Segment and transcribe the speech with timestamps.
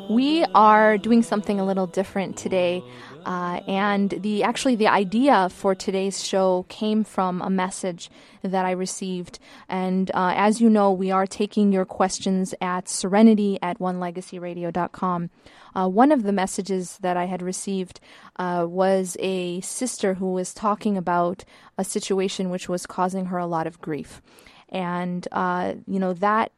[0.09, 2.81] We are doing something a little different today,
[3.27, 8.09] uh, and the actually the idea for today's show came from a message
[8.41, 9.37] that I received.
[9.69, 15.29] And uh, as you know, we are taking your questions at Serenity at OneLegacyRadio.com.
[15.75, 17.99] Uh, one of the messages that I had received
[18.37, 21.45] uh, was a sister who was talking about
[21.77, 24.23] a situation which was causing her a lot of grief.
[24.69, 26.51] And, uh, you know, that,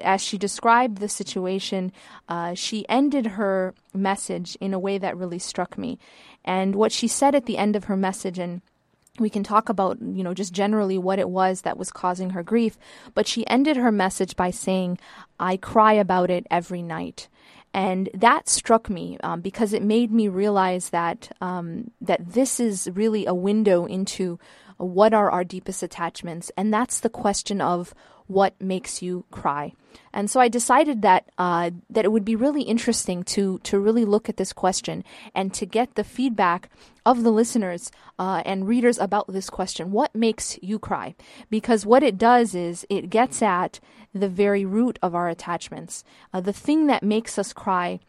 [0.00, 1.92] as she described the situation,
[2.28, 5.98] uh, she ended her message in a way that really struck me.
[6.44, 8.62] And what she said at the end of her message, and
[9.18, 12.42] we can talk about, you know, just generally what it was that was causing her
[12.42, 12.78] grief,
[13.14, 14.98] but she ended her message by saying,
[15.38, 17.28] I cry about it every night.
[17.74, 22.90] And that struck me um, because it made me realize that um, that this is
[22.92, 24.38] really a window into
[24.82, 27.94] what are our deepest attachments, and that's the question of
[28.26, 29.72] what makes you cry.
[30.12, 34.04] And so I decided that uh, that it would be really interesting to to really
[34.04, 36.70] look at this question and to get the feedback
[37.04, 41.14] of the listeners uh, and readers about this question: What makes you cry?
[41.50, 43.80] Because what it does is it gets at
[44.14, 46.04] the very root of our attachments.
[46.32, 48.00] Uh, the thing that makes us cry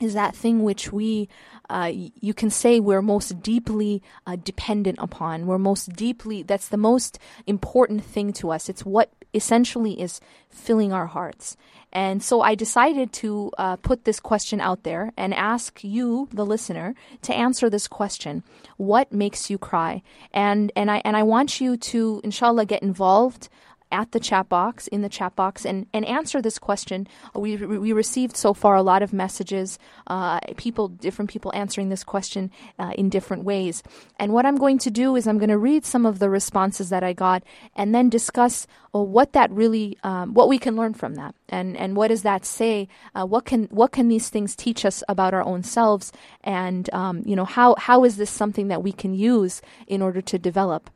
[0.00, 1.28] is that thing which we,
[1.68, 5.46] uh, you can say, we're most deeply uh, dependent upon.
[5.46, 8.68] We're most deeply, that's the most important thing to us.
[8.68, 11.56] It's what essentially is filling our hearts.
[11.92, 16.44] And so I decided to uh, put this question out there and ask you, the
[16.44, 18.42] listener, to answer this question:
[18.76, 20.02] What makes you cry?
[20.34, 23.48] And and I and I want you to, inshallah, get involved
[23.90, 27.06] at the chat box in the chat box and, and answer this question.
[27.34, 32.04] We we received so far a lot of messages, uh, people different people answering this
[32.04, 33.82] question uh, in different ways.
[34.18, 36.88] And what I'm going to do is I'm going to read some of the responses
[36.90, 37.42] that I got
[37.74, 41.76] and then discuss uh, what that really um, what we can learn from that and
[41.76, 42.88] and what does that say?
[43.14, 46.12] Uh, what can what can these things teach us about our own selves?
[46.44, 50.20] And um, you know how how is this something that we can use in order
[50.20, 50.90] to develop?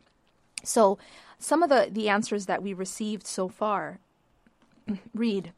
[0.65, 0.99] So
[1.43, 3.99] some of the, the answers that we received so far
[5.15, 5.53] read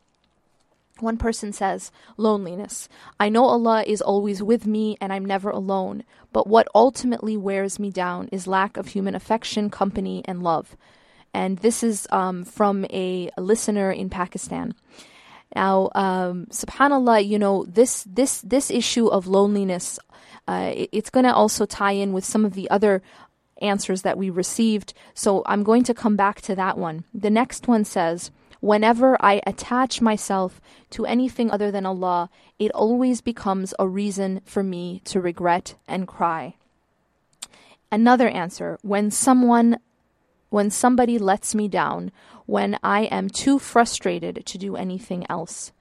[1.01, 2.89] one person says, loneliness.
[3.19, 7.79] I know Allah is always with me and I'm never alone, but what ultimately wears
[7.81, 10.77] me down is lack of human affection, company, and love.
[11.33, 14.75] And this is um, from a, listener in Pakistan.
[15.57, 19.99] Now, um, subhanallah, you know, this, this, this issue of loneliness,
[20.47, 23.03] uh, it, it's going to also tie in with some of the other
[23.61, 24.95] answers that we received.
[25.15, 27.05] So I'm going to come back to that one.
[27.13, 30.61] The next one says, Whenever I attach myself
[30.91, 36.09] to anything other than Allah, it always becomes a reason for me to regret and
[36.09, 36.55] cry.
[37.93, 39.79] Another answer, when someone
[40.55, 42.13] when somebody lets me down,
[42.47, 45.73] when I am too frustrated to do anything else.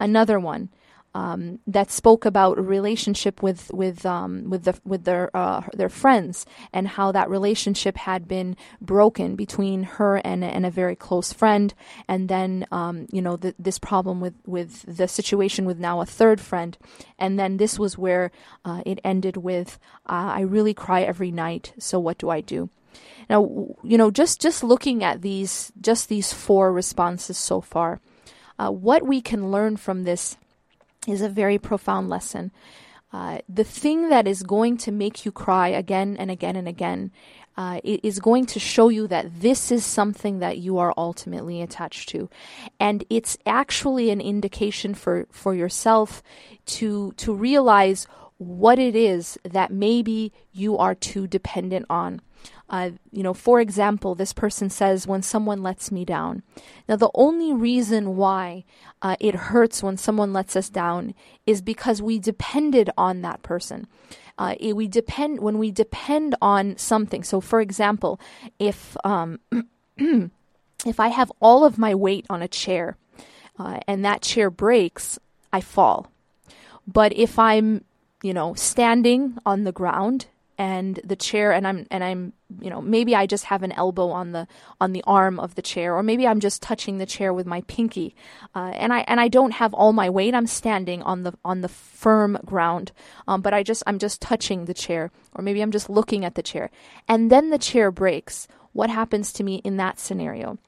[0.00, 0.70] Another one,
[1.14, 5.88] um, that spoke about a relationship with with um, with the with their uh, their
[5.88, 11.32] friends and how that relationship had been broken between her and and a very close
[11.32, 11.74] friend,
[12.06, 16.06] and then um, you know the, this problem with with the situation with now a
[16.06, 16.76] third friend,
[17.18, 18.30] and then this was where
[18.64, 21.72] uh, it ended with uh, I really cry every night.
[21.78, 22.68] So what do I do?
[23.30, 28.00] Now you know just just looking at these just these four responses so far,
[28.58, 30.36] uh, what we can learn from this
[31.08, 32.52] is a very profound lesson.
[33.12, 37.10] Uh, the thing that is going to make you cry again and again and again
[37.56, 42.08] uh, is going to show you that this is something that you are ultimately attached
[42.10, 42.28] to,
[42.78, 46.22] and it's actually an indication for for yourself
[46.66, 48.06] to to realize
[48.36, 52.20] what it is that maybe you are too dependent on.
[52.70, 56.42] Uh, you know, for example, this person says, when someone lets me down.
[56.88, 58.64] Now, the only reason why
[59.00, 61.14] uh, it hurts when someone lets us down
[61.46, 63.86] is because we depended on that person.
[64.36, 67.24] Uh, we depend when we depend on something.
[67.24, 68.20] So, for example,
[68.58, 69.40] if um,
[69.98, 72.96] if I have all of my weight on a chair
[73.58, 75.18] uh, and that chair breaks,
[75.52, 76.12] I fall.
[76.86, 77.84] But if I'm,
[78.22, 80.26] you know, standing on the ground
[80.58, 84.10] and the chair and I'm and I'm you know maybe I just have an elbow
[84.10, 84.48] on the
[84.80, 87.62] on the arm of the chair or maybe I'm just touching the chair with my
[87.62, 88.14] pinky
[88.54, 91.60] uh, and I and I don't have all my weight I'm standing on the on
[91.60, 92.90] the firm ground
[93.28, 96.34] um, but I just I'm just touching the chair or maybe I'm just looking at
[96.34, 96.70] the chair
[97.06, 100.58] and then the chair breaks what happens to me in that scenario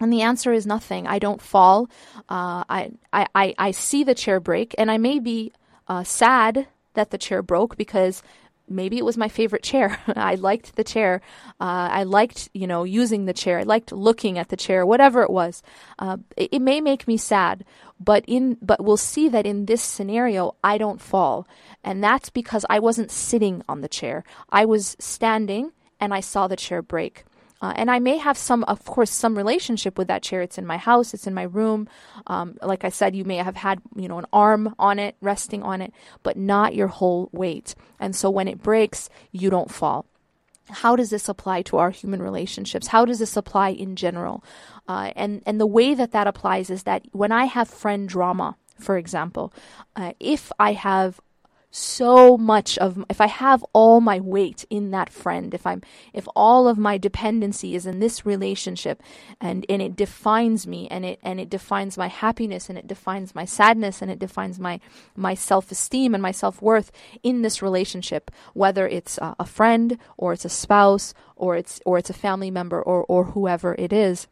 [0.00, 1.06] and the answer is nothing.
[1.06, 1.88] I don't fall.
[2.28, 5.52] Uh, I, I, I see the chair break, and I may be
[5.86, 8.22] uh, sad that the chair broke because
[8.68, 9.98] maybe it was my favorite chair.
[10.16, 11.20] I liked the chair.
[11.60, 13.58] Uh, I liked, you know, using the chair.
[13.58, 14.86] I liked looking at the chair.
[14.86, 15.62] Whatever it was,
[15.98, 17.64] uh, it, it, may make me sad.
[18.00, 21.46] But in, but we'll see that in this scenario, I don't fall,
[21.84, 24.24] and that's because I wasn't sitting on the chair.
[24.50, 27.24] I was standing, and I saw the chair break.
[27.62, 30.42] Uh, and I may have some, of course, some relationship with that chair.
[30.42, 31.88] It's in my house, it's in my room.
[32.26, 35.62] Um, like I said, you may have had, you know, an arm on it, resting
[35.62, 35.94] on it,
[36.24, 37.76] but not your whole weight.
[38.00, 40.06] And so when it breaks, you don't fall.
[40.68, 42.88] How does this apply to our human relationships?
[42.88, 44.44] How does this apply in general?
[44.88, 48.56] Uh, and and the way that that applies is that when I have friend drama,
[48.78, 49.52] for example,
[49.96, 51.20] uh, if I have
[51.74, 55.80] so much of if I have all my weight in that friend, if I'm
[56.12, 59.02] if all of my dependency is in this relationship
[59.40, 63.34] and and it defines me and it and it defines my happiness and it defines
[63.34, 64.80] my sadness and it defines my
[65.16, 66.92] my self-esteem and my self-worth
[67.22, 72.10] in this relationship, whether it's a, friend or it's a spouse or it's or it's
[72.10, 74.28] a family member or or whoever it is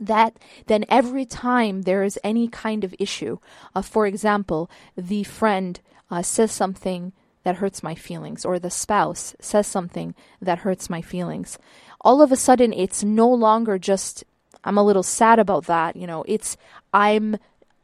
[0.00, 0.36] that
[0.66, 3.38] then every time there is any kind of issue,
[3.76, 5.80] uh, for example, the friend
[6.10, 7.12] uh, says something
[7.44, 11.58] that hurts my feelings, or the spouse says something that hurts my feelings,
[12.00, 14.24] all of a sudden it's no longer just,
[14.64, 15.96] I'm a little sad about that.
[15.96, 16.56] You know, it's,
[16.92, 17.36] I'm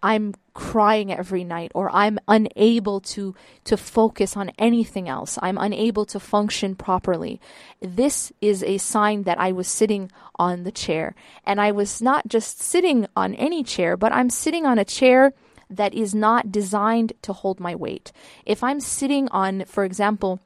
[0.02, 3.34] I'm crying every night or I'm unable to
[3.64, 5.38] to focus on anything else.
[5.42, 7.40] I'm unable to function properly.
[7.80, 11.14] This is a sign that I was sitting on the chair
[11.44, 15.34] and I was not just sitting on any chair, but I'm sitting on a chair
[15.70, 18.12] that is not designed to hold my weight.
[18.44, 20.40] If I'm sitting on, for example,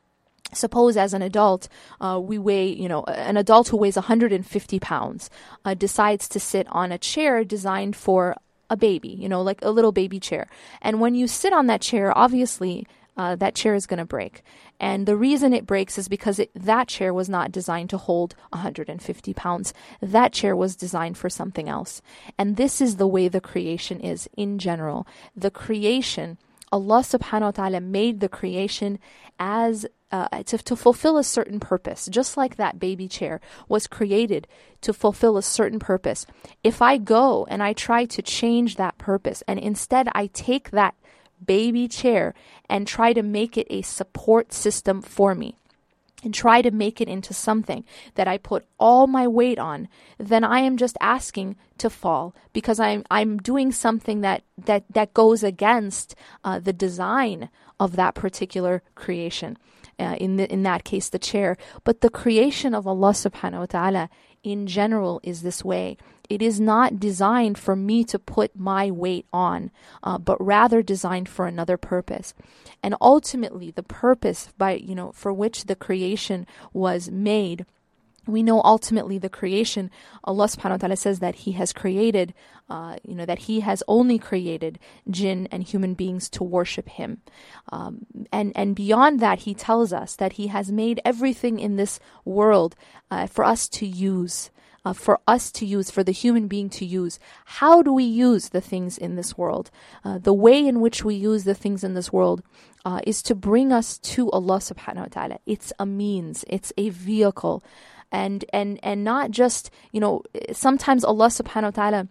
[0.53, 1.69] suppose as an adult
[2.01, 5.31] uh, we weigh you know an adult who weighs 150 pounds
[5.65, 8.37] uh, decides to sit on a chair designed for
[8.71, 10.47] a baby you know like a little baby chair
[10.81, 12.87] and when you sit on that chair obviously
[13.17, 14.43] uh, that chair is going to break.
[14.81, 18.35] And the reason it breaks is because it, that chair was not designed to hold
[18.51, 19.73] 150 pounds.
[20.01, 22.03] That chair was designed for something else.
[22.39, 25.07] And this is the way the creation is in general.
[25.37, 26.39] The creation,
[26.73, 28.99] Allah subhanahu wa ta'ala made the creation
[29.39, 34.47] as uh, to, to fulfill a certain purpose, just like that baby chair was created
[34.81, 36.25] to fulfill a certain purpose.
[36.63, 40.95] If I go and I try to change that purpose, and instead I take that
[41.47, 42.35] baby chair
[42.69, 45.57] and try to make it a support system for me
[46.25, 49.89] and try to make it into something that I put all my weight on,
[50.19, 55.15] then I am just asking to fall because I'm I'm doing something that that that
[55.15, 59.59] goes against uh, the design of that particular creation.
[59.99, 63.67] Uh, in the, in that case, the chair, but the creation of Allah Subhanahu wa
[63.67, 64.09] Taala
[64.43, 65.97] in general is this way.
[66.29, 69.71] It is not designed for me to put my weight on,
[70.03, 72.35] uh, but rather designed for another purpose.
[72.83, 77.67] And ultimately, the purpose by you know for which the creation was made
[78.27, 79.91] we know ultimately the creation,
[80.25, 82.35] Allah subhanahu wa ta'ala says that He has created,
[82.69, 84.79] uh, you know, that He has only created
[85.11, 87.23] jinn and human beings to worship Him.
[87.71, 92.01] Um, and, and beyond that, He tells us that He has made everything in this
[92.25, 92.77] world
[93.11, 94.51] uh, for us to use
[94.85, 97.19] uh, for us to use, for the human being to use.
[97.47, 99.71] How do we use the things in this world?
[100.05, 102.43] Uh, the way in which we use the things in this world
[102.85, 105.39] uh, is to bring us to Allah subhanahu wa ta'ala.
[105.47, 107.65] It's a means, it's a vehicle.
[108.13, 112.09] And, and, and not just, you know, sometimes Allah subhanahu wa ta'ala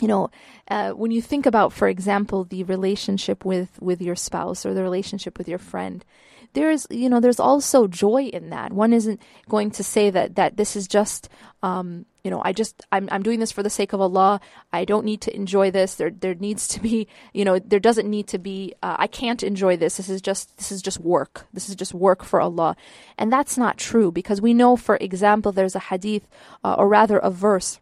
[0.00, 0.30] you know,
[0.68, 4.82] uh, when you think about, for example, the relationship with with your spouse or the
[4.82, 6.04] relationship with your friend,
[6.56, 8.72] there's you know there's also joy in that.
[8.72, 11.28] One isn't going to say that that this is just
[11.62, 14.40] um, you know I just I'm I'm doing this for the sake of Allah.
[14.72, 15.96] I don't need to enjoy this.
[15.96, 19.42] There there needs to be you know there doesn't need to be uh, I can't
[19.42, 19.98] enjoy this.
[19.98, 21.46] This is just this is just work.
[21.52, 22.74] This is just work for Allah,
[23.18, 26.26] and that's not true because we know, for example, there's a hadith
[26.64, 27.78] uh, or rather a verse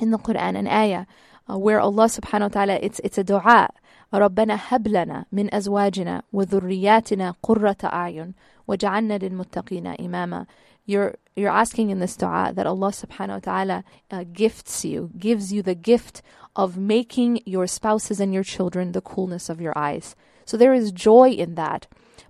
[0.00, 1.06] in the Quran, an ayah
[1.50, 3.70] uh, where Allah subhanahu wa ta'ala, it's, it's a dua.
[4.13, 8.33] ربنا هب لنا من أزواجنا وذرياتنا قرة أعين
[8.67, 10.45] وجعلنا للمتقين إماما
[10.87, 15.53] you're you're asking in this dua that Allah subhanahu wa ta'ala uh, gifts you gives
[15.53, 16.21] you the gift
[16.55, 20.15] of making your spouses and your children the coolness of your eyes
[20.45, 21.87] so there is joy in that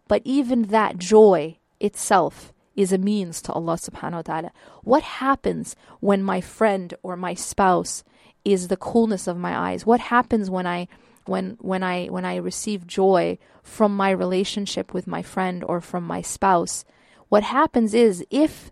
[0.08, 4.52] but even that joy itself is a means to Allah subhanahu wa ta'ala.
[4.84, 8.04] What happens when my friend or my spouse
[8.46, 9.86] is the coolness of my eyes?
[9.86, 10.88] What happens when I
[11.29, 16.05] when when I when I receive joy from my relationship with my friend or from
[16.05, 16.85] my spouse?
[17.29, 18.71] What happens is if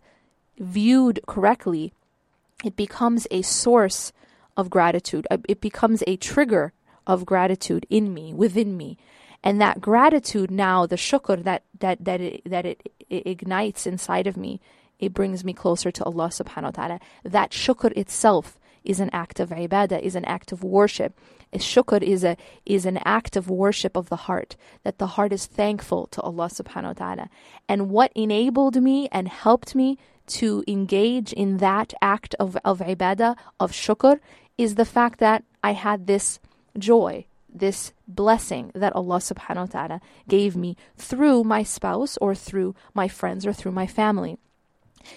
[0.59, 1.93] viewed correctly,
[2.65, 4.13] it becomes a source
[4.57, 5.27] of gratitude.
[5.31, 6.73] Uh, it becomes a trigger
[7.07, 8.97] of gratitude in me, within me.
[9.43, 14.27] And that gratitude now, the shukr that that that it, that it, it ignites inside
[14.27, 14.61] of me,
[14.99, 17.01] it brings me closer to Allah subhanahu wa ta'ala.
[17.25, 21.19] That shukr itself is an act of ibadah, is an act of worship.
[21.55, 25.47] Shukr is a is an act of worship of the heart, that the heart is
[25.47, 27.31] thankful to Allah subhanahu wa ta'ala.
[27.69, 33.37] And what enabled me and helped me to engage in that act of, of ibadah,
[33.61, 34.21] of shukr,
[34.57, 36.41] is the fact that I had this
[36.79, 42.75] joy, this blessing that Allah subhanahu wa ta'ala gave me through my spouse or through
[42.95, 44.39] my friends or through my family.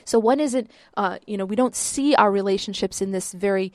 [0.03, 3.71] So when is it, uh, you know, we don't see our relationships in this very,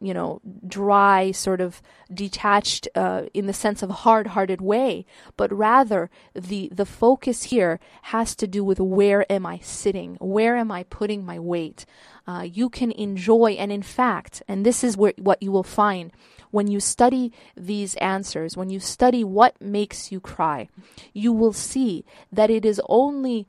[0.00, 5.04] you know, dry, sort of detached, uh, in the sense of hard-hearted way,
[5.36, 10.56] but rather the the focus here has to do with where am I sitting, where
[10.56, 11.84] am I putting my weight.
[12.26, 16.10] Uh, you can enjoy, and in fact, and this is where what you will find
[16.50, 20.68] when you study these answers, when you study what makes you cry,
[21.12, 23.46] you will see that it is only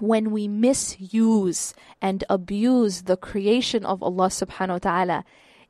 [0.00, 5.24] when we misuse and abuse the creation of Allah subhanahu wa ta'ala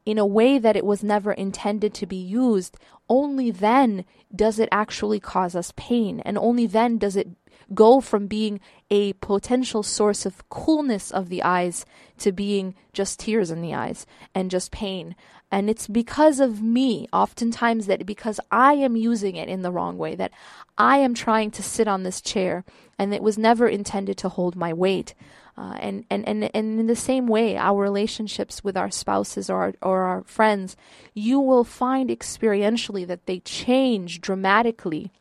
[0.07, 2.77] in a way that it was never intended to be used,
[3.09, 4.05] only then
[4.35, 6.21] does it actually cause us pain.
[6.21, 7.29] And only then does it
[7.73, 11.87] go from being a potential source of coolness of the eyes
[12.19, 15.15] to being just tears in the eyes and just pain.
[15.51, 19.99] And it's because of me, oftentimes, that because I am using it in the wrong
[19.99, 20.33] way, that
[20.77, 22.65] I am trying to sit on this chair
[22.99, 25.15] and it was never intended to hold my weight.
[25.57, 29.63] Uh, and, and, and, and in the same way, our relationships with our spouses or
[29.63, 30.77] our, or our friends,
[31.15, 35.13] you will find experientially that they change dramatically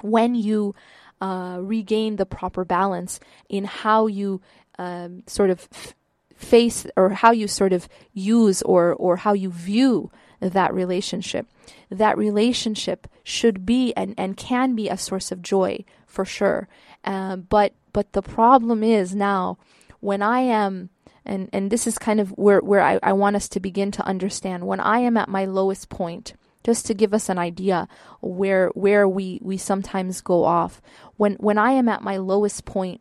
[0.00, 0.74] when you
[1.20, 4.40] uh, regain the proper balance in how you
[4.78, 5.94] um, sort of f-
[6.34, 11.46] face or how you sort of use or, or how you view that relationship.
[11.90, 16.68] That relationship should be and, and can be a source of joy for sure.
[17.04, 19.58] Um, but but the problem is now
[20.00, 20.90] when I am
[21.24, 24.06] and, and this is kind of where, where I, I want us to begin to
[24.06, 26.34] understand when I am at my lowest point,
[26.66, 27.86] just to give us an idea
[28.20, 30.82] where where we, we sometimes go off.
[31.16, 33.00] When when I am at my lowest point,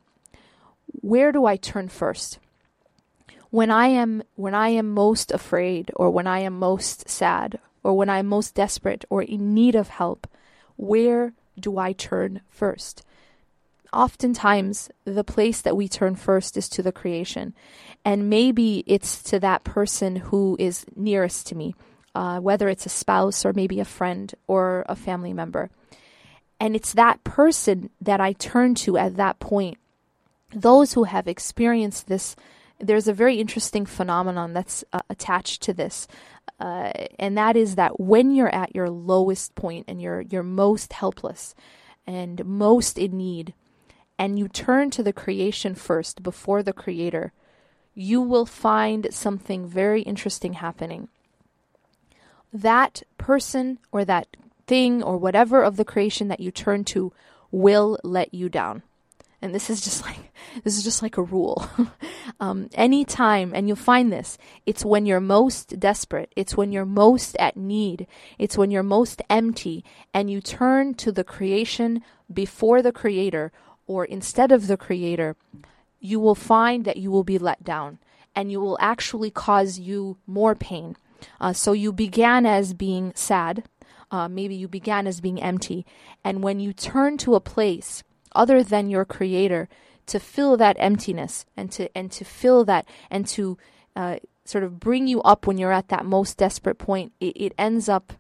[1.02, 2.38] where do I turn first?
[3.50, 7.98] When I am when I am most afraid or when I am most sad or
[7.98, 10.28] when I am most desperate or in need of help,
[10.76, 13.04] where do I turn first?
[13.94, 17.54] oftentimes the place that we turn first is to the creation.
[18.04, 21.76] And maybe it's to that person who is nearest to me,
[22.16, 25.70] uh, whether it's a spouse or maybe a friend or a family member.
[26.60, 29.78] And it's that person that I turn to at that point.
[30.54, 32.36] Those who have experienced this,
[32.80, 36.08] there's a very interesting phenomenon that's uh, attached to this.
[36.58, 40.94] Uh, and that is that when you're at your lowest point and you're you're most
[40.94, 41.54] helpless
[42.08, 43.54] and most in need,
[44.18, 47.34] and you turn to the creation first before the creator,
[47.94, 51.10] you will find something very interesting happening.
[52.56, 54.28] That person or that
[54.66, 57.12] thing or whatever of the creation that you turn to
[57.52, 58.82] will let you down.
[59.42, 60.32] And this is just like
[60.64, 61.68] this is just like a rule.
[62.40, 67.36] um, anytime, and you'll find this, it's when you're most desperate, it's when you're most
[67.38, 68.08] at need,
[68.40, 69.84] it's when you're most empty,
[70.14, 72.02] and you turn to the creation
[72.34, 73.52] before the creator
[73.88, 75.36] or instead of the creator,
[76.00, 78.00] you will find that you will be let down
[78.36, 80.96] and you will actually cause you more pain.
[81.40, 83.64] Uh, so you began as being sad,
[84.12, 85.86] uh, maybe you began as being empty,
[86.24, 88.04] and when you turn to a place
[88.34, 89.68] other than your creator
[90.06, 93.58] to fill that emptiness and to and to fill that and to
[93.96, 97.54] uh, sort of bring you up when you're at that most desperate point, it, it
[97.58, 98.14] ends up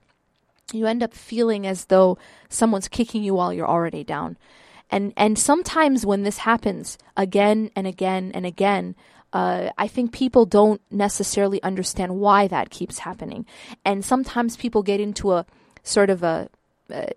[0.73, 2.17] you end up feeling as though
[2.49, 4.37] someone's kicking you while you're already down.
[4.89, 8.95] And and sometimes when this happens again and again and again,
[9.35, 13.45] uh, I think people don't necessarily understand why that keeps happening.
[13.83, 15.45] And sometimes people get into a
[15.83, 16.47] sort of a,
[16.89, 17.11] a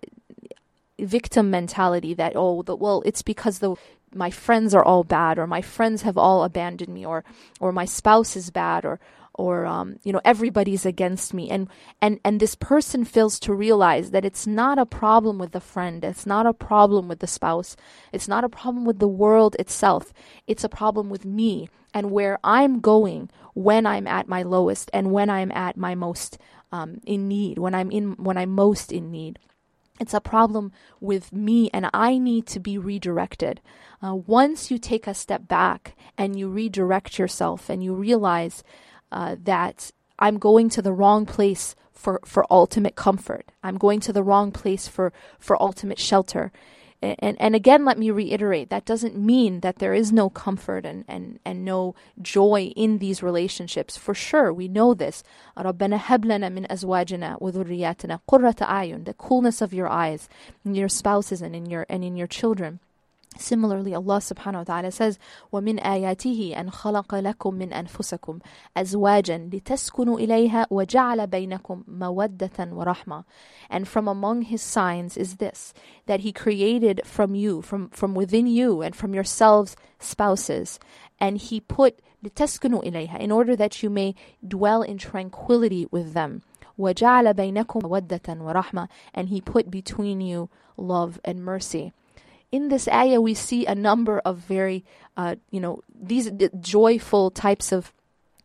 [0.99, 3.75] victim mentality that oh, the, well, it's because the
[4.13, 7.23] my friends are all bad, or my friends have all abandoned me, or
[7.61, 8.99] or my spouse is bad, or
[9.39, 11.49] or um, you know everybody's against me.
[11.49, 11.69] And
[12.01, 16.03] and and this person fails to realize that it's not a problem with the friend.
[16.03, 17.77] It's not a problem with the spouse.
[18.11, 20.13] It's not a problem with the world itself.
[20.45, 25.11] It's a problem with me and where i'm going when i'm at my lowest and
[25.11, 26.37] when i'm at my most
[26.71, 29.39] um, in need when i'm in when i'm most in need.
[29.99, 33.59] It's a problem with me, and I need to be redirected.
[34.01, 38.63] Uh, once you take a step back and you redirect yourself and you realize
[39.12, 44.12] uh, that I'm going to the wrong place for, for ultimate comfort, I'm going to
[44.12, 46.52] the wrong place for, for ultimate shelter,
[47.18, 51.04] and, and again, let me reiterate that doesn't mean that there is no comfort and,
[51.06, 53.96] and, and no joy in these relationships.
[53.96, 55.22] For sure, we know this.
[55.56, 60.28] رَبَّنَا هَبْ لَنَا مِنْ أَزْوَاجِنَا وَذُرِّيَّاتِنَا قُرَّةَ أَعْيُنٍ The coolness of your eyes,
[60.64, 62.80] in your spouses and in your, and in your children.
[63.36, 65.18] Similarly, Allah subhanahu wa ta'ala says,
[65.52, 68.40] وَمِنْ آيَاتِهِ أَنْ خَلَقَ لَكُم مِّنْ أَنفُسِكُمْ
[68.76, 73.24] أَزْوَاجًا لِتَسْكُنُوا إِلَيْهَا وَجَعَلَ بَيْنَكُم مَوَدَّةً وَرَحْمَةً
[73.68, 75.74] And from among His signs is this,
[76.06, 80.78] that He created from you, from, from within you and from yourselves spouses,
[81.18, 84.14] and He put لِتَسْكُنُوا إِلَيْهَا in order that you may
[84.46, 86.42] dwell in tranquility with them.
[86.78, 91.92] وَجَعَلَ بَيْنَكُم مَوَدَّةً وَرَحْمَةً And He put between you love and mercy
[92.51, 94.83] in this ayah we see a number of very
[95.17, 97.93] uh, you know these joyful types of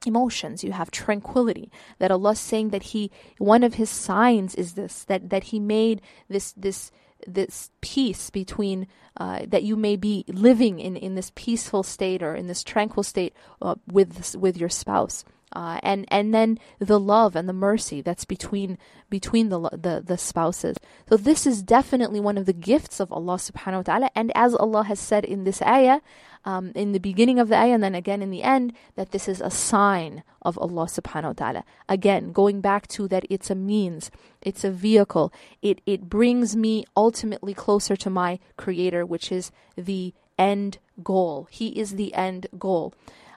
[0.06, 0.62] emotions.
[0.62, 5.30] You have tranquility that allah saying that he one of his signs is this that
[5.30, 6.90] that he made this this
[7.26, 12.34] this peace between uh, that you may be living in in this peaceful state or
[12.34, 13.32] in this tranquil state
[13.62, 18.24] uh, with with your spouse uh, and and then the love and the mercy that's
[18.24, 18.76] between
[19.08, 20.76] between the, the the spouses.
[21.08, 24.08] So this is definitely one of the gifts of Allah Subhanahu wa Taala.
[24.14, 26.00] And as Allah has said in this ayah,
[26.44, 29.28] um, in the beginning of the ayah and then again in the end, that this
[29.28, 31.62] is a sign of Allah Subhanahu wa Taala.
[31.88, 34.10] Again, going back to that, it's a means,
[34.42, 35.32] it's a vehicle.
[35.62, 41.46] It it brings me ultimately closer to my Creator, which is the end goal.
[41.50, 42.92] He is the end goal.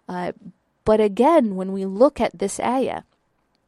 [0.10, 0.32] Uh,
[0.88, 3.02] but again, when we look at this ayah,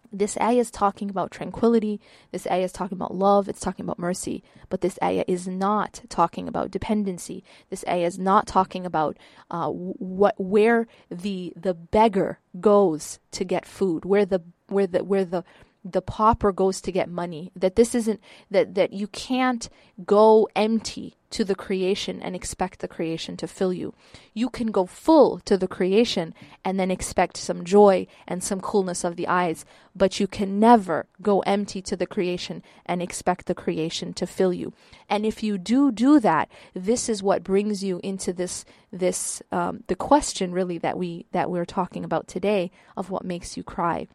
[0.09, 1.99] this ayah is talking about tranquility.
[2.31, 3.49] This ayah is talking about love.
[3.49, 4.41] It's talking about mercy.
[4.69, 7.43] But this ayah is not talking about dependency.
[7.69, 9.17] This ayah is not talking about
[9.51, 15.25] uh, what where the the beggar goes to get food, where the where the where
[15.25, 15.43] the
[15.91, 17.52] the pauper goes to get money.
[17.56, 18.19] That this isn't
[18.52, 19.69] that that you can't
[20.06, 23.93] go empty to the creation and expect the creation to fill you.
[24.34, 26.34] You can go full to the creation
[26.65, 29.63] and then expect some joy and some coolness of the eyes,
[29.95, 34.54] but you can never go empty to the creation and expect the creation to fill
[34.54, 34.73] you.
[35.08, 39.84] And if you do do that, this is what brings you into this this um,
[39.88, 44.08] the question really that we that we're talking about today of what makes you cry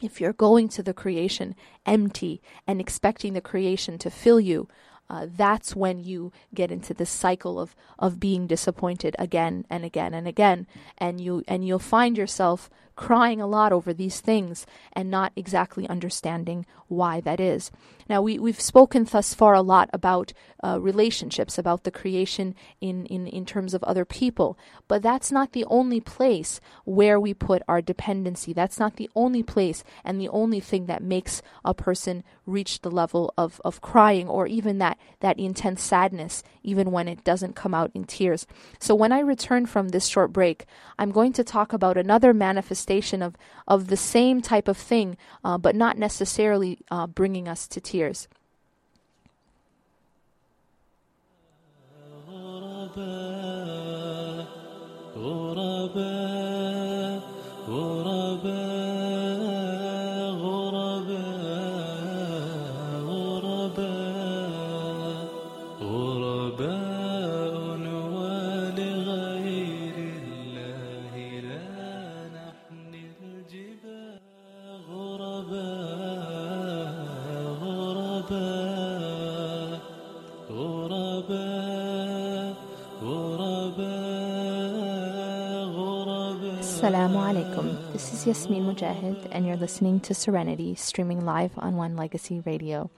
[0.00, 1.54] if you're going to the creation
[1.86, 4.68] empty and expecting the creation to fill you,
[5.08, 10.14] uh, that's when you get into this cycle of of being disappointed again and again
[10.14, 10.66] and again,
[10.98, 15.88] and you and you'll find yourself crying a lot over these things and not exactly
[15.88, 17.70] understanding why that is.
[18.10, 23.06] Now, we, we've spoken thus far a lot about uh, relationships, about the creation in,
[23.06, 27.62] in, in terms of other people, but that's not the only place where we put
[27.66, 28.52] our dependency.
[28.52, 32.90] That's not the only place and the only thing that makes a person reach the
[32.90, 37.72] level of, of crying or even that, that intense sadness, even when it doesn't come
[37.72, 38.46] out in tears.
[38.78, 40.66] So, when I return from this short break,
[40.98, 42.89] I'm going to talk about another manifestation
[43.22, 43.36] of,
[43.68, 48.28] of the same type of thing, uh, but not necessarily uh, bringing us to tears.
[57.70, 58.69] Assalamu
[87.30, 87.92] alaikum.
[87.92, 92.90] This is Yasmin Mogahed, and you're listening to Serenity, streaming live on One Legacy Radio.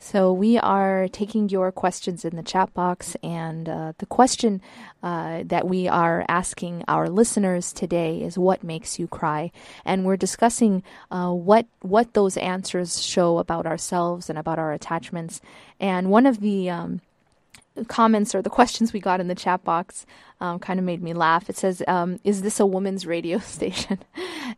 [0.00, 4.60] So, we are taking your questions in the chat box, and uh, the question
[5.00, 9.52] uh, that we are asking our listeners today is what makes you cry?
[9.84, 15.40] And we're discussing uh, what, what those answers show about ourselves and about our attachments.
[15.78, 17.00] And one of the um,
[17.88, 20.06] comments or the questions we got in the chat box
[20.42, 21.48] um, kind of made me laugh.
[21.48, 23.98] It says, um, "Is this a woman's radio station?"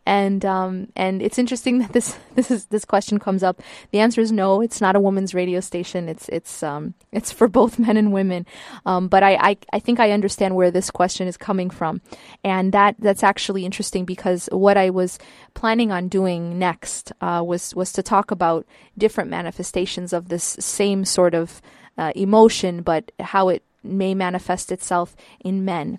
[0.07, 3.61] and um, and it's interesting that this this is this question comes up.
[3.93, 4.63] The answer is no.
[4.63, 6.09] It's not a woman's radio station.
[6.09, 8.47] It's it's um, it's for both men and women.
[8.87, 12.01] Um, but I, I I think I understand where this question is coming from,
[12.43, 15.19] and that that's actually interesting because what I was
[15.53, 21.05] planning on doing next uh, was was to talk about different manifestations of this same
[21.05, 21.61] sort of
[21.97, 25.99] uh, emotion, but how it may manifest itself in men.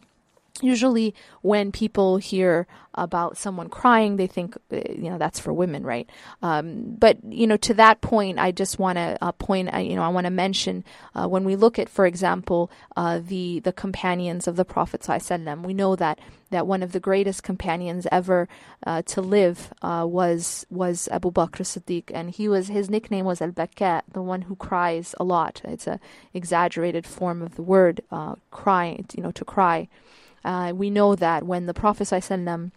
[0.61, 5.83] Usually, when people hear about someone crying, they think, uh, you know, that's for women,
[5.83, 6.09] right?
[6.41, 9.95] Um, but you know, to that point, I just want to uh, point, uh, you
[9.95, 13.73] know, I want to mention uh, when we look at, for example, uh, the the
[13.73, 16.19] companions of the Prophet sallam, we know that
[16.51, 18.47] that one of the greatest companions ever
[18.87, 23.51] uh, to live was was Abu Bakr Siddiq, and he was his nickname was Al
[23.51, 25.61] Bakka, the one who cries a lot.
[25.65, 25.99] It's a
[26.33, 27.99] exaggerated form of the word
[28.51, 29.89] crying, you know, to cry.
[30.75, 32.71] We know that when the Prophet sallam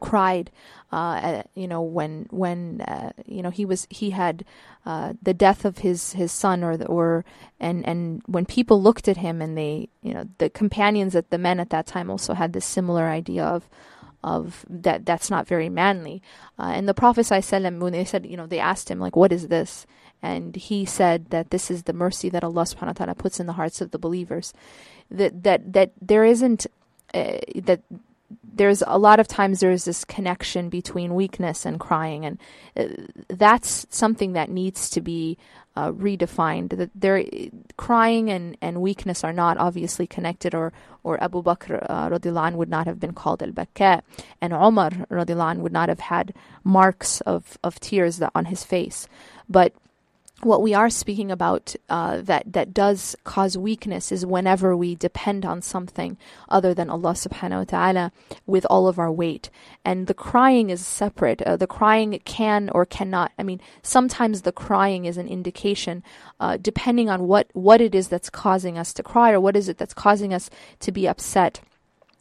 [0.00, 0.50] cried
[0.92, 4.44] uh, you know when when uh, you know he was he had
[4.84, 7.24] uh, the death of his his son or or
[7.58, 11.38] and and when people looked at him and they you know the companions at the
[11.38, 13.68] men at that time also had this similar idea of
[14.22, 16.22] of that that's not very manly.
[16.58, 19.32] Uh, and the prophet sallam when they said you know they asked him like what
[19.32, 19.86] is this?
[20.22, 23.46] And he said that this is the mercy that Allah subhanahu wa ta'ala puts in
[23.46, 24.54] the hearts of the believers.
[25.10, 26.66] That that that there isn't
[27.16, 27.80] uh, that
[28.56, 32.38] there's a lot of times there's this connection between weakness and crying, and
[32.76, 32.84] uh,
[33.28, 35.38] that's something that needs to be
[35.76, 36.70] uh, redefined.
[36.76, 37.22] That there,
[37.76, 40.72] crying and, and weakness are not obviously connected, or
[41.04, 44.02] or Abu Bakr uh, would not have been called al Bakka,
[44.40, 49.06] and Umar radilan would not have had marks of, of tears on his face.
[49.48, 49.72] But
[50.42, 55.46] what we are speaking about uh, that that does cause weakness is whenever we depend
[55.46, 56.18] on something
[56.48, 58.10] other than Allah Subhanahu wa Taala
[58.46, 59.48] with all of our weight,
[59.84, 61.40] and the crying is separate.
[61.42, 63.32] Uh, the crying can or cannot.
[63.38, 66.02] I mean, sometimes the crying is an indication,
[66.38, 69.68] uh, depending on what what it is that's causing us to cry or what is
[69.68, 71.60] it that's causing us to be upset.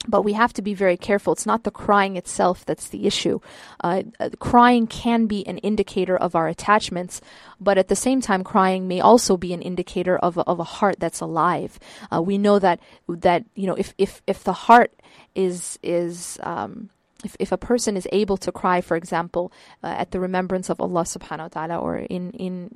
[0.08, 1.34] But we have to be very careful.
[1.34, 3.40] It's not the crying itself that's the issue.
[3.84, 7.22] Uh, uh, crying can be an indicator of our attachments,
[7.60, 10.64] but at the same time, crying may also be an indicator of a, of a
[10.64, 11.80] heart that's alive.
[12.14, 14.94] Uh, we know that that you know if if if the heart
[15.34, 16.90] is is um,
[17.24, 19.52] if, if a person is able to cry, for example,
[19.84, 22.70] uh, at the remembrance of Allah subhanahu wa ta'ala or in, in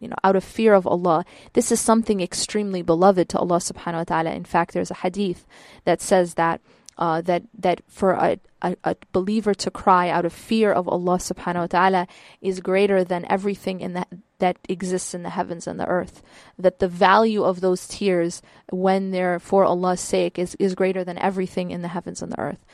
[0.00, 3.94] you know, out of fear of Allah, this is something extremely beloved to Allah subhanahu
[3.94, 4.30] wa ta'ala.
[4.32, 5.46] In fact, there's a hadith
[5.84, 6.60] that says that
[6.98, 11.16] uh, that that for a, a, a, believer to cry out of fear of Allah
[11.16, 12.06] subhanahu wa ta'ala
[12.42, 14.08] is greater than everything in that
[14.38, 16.22] that exists in the heavens and the earth.
[16.58, 21.18] That the value of those tears when they're for Allah's sake is, is greater than
[21.18, 22.64] everything in the heavens and the earth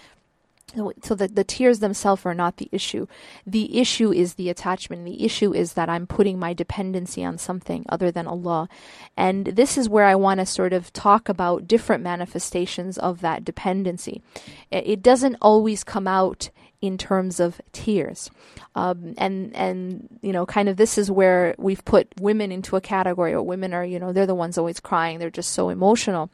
[1.02, 3.06] so that the tears themselves are not the issue.
[3.46, 5.04] The issue is the attachment.
[5.04, 8.68] The issue is that I'm putting my dependency on something other than Allah.
[9.16, 13.44] And this is where I want to sort of talk about different manifestations of that
[13.44, 14.22] dependency.
[14.70, 16.50] It doesn't always come out
[16.82, 18.30] in terms of tears.
[18.74, 22.80] Um, and and you know, kind of this is where we've put women into a
[22.80, 23.32] category.
[23.32, 25.18] Or women are, you know, they're the ones always crying.
[25.18, 26.28] They're just so emotional.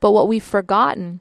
[0.00, 1.20] But what we've forgotten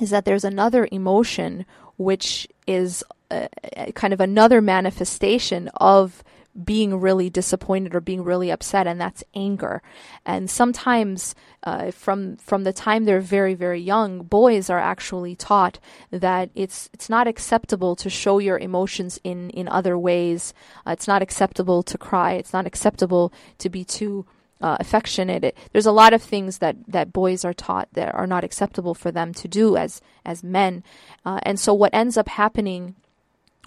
[0.00, 1.64] is that there's another emotion
[1.96, 6.24] which is a, a kind of another manifestation of
[6.62, 9.82] being really disappointed or being really upset, and that's anger.
[10.24, 15.80] And sometimes, uh, from from the time they're very very young, boys are actually taught
[16.10, 20.54] that it's it's not acceptable to show your emotions in in other ways.
[20.86, 22.34] Uh, it's not acceptable to cry.
[22.34, 24.24] It's not acceptable to be too
[24.60, 25.44] uh, affectionate.
[25.44, 28.94] It, there's a lot of things that, that boys are taught that are not acceptable
[28.94, 30.82] for them to do as as men,
[31.24, 32.94] uh, and so what ends up happening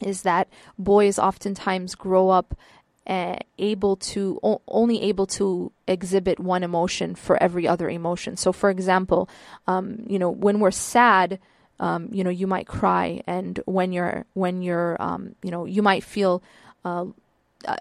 [0.02, 0.48] is that
[0.78, 2.56] boys oftentimes grow up
[3.08, 8.36] uh, able to o- only able to exhibit one emotion for every other emotion.
[8.36, 9.30] So, for example,
[9.66, 11.40] um, you know when we're sad.
[11.80, 15.84] Um, you know, you might cry, and when you're when you're, um, you know, you
[15.84, 16.42] might feel
[16.84, 17.06] uh,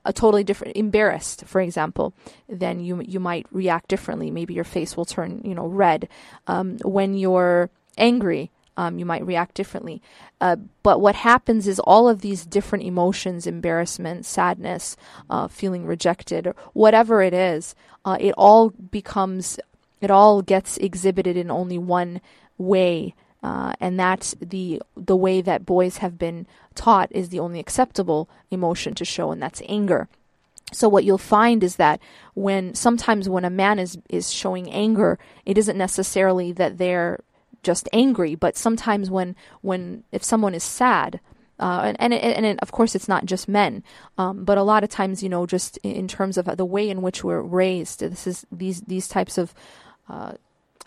[0.05, 2.15] a totally different embarrassed for example
[2.49, 4.31] then you you might react differently.
[4.31, 6.09] Maybe your face will turn you know red.
[6.47, 10.03] Um, when you're angry um, you might react differently.
[10.39, 14.97] Uh, but what happens is all of these different emotions embarrassment sadness
[15.31, 19.59] uh, feeling rejected whatever it is uh, it all becomes
[20.01, 22.21] it all gets exhibited in only one
[22.59, 27.61] way uh, and that's the the way that boys have been taught is the only
[27.61, 30.09] acceptable emotion to show, and that's anger.
[30.73, 32.01] So what you'll find is that
[32.35, 37.21] when sometimes when a man is is showing anger, it isn't necessarily that they're
[37.63, 41.21] just angry, but sometimes when when if someone is sad,
[41.61, 43.85] uh, and and, it, and it, of course it's not just men,
[44.19, 47.01] um, but a lot of times you know just in terms of the way in
[47.01, 49.55] which we're raised, this is these these types of
[50.09, 50.33] uh,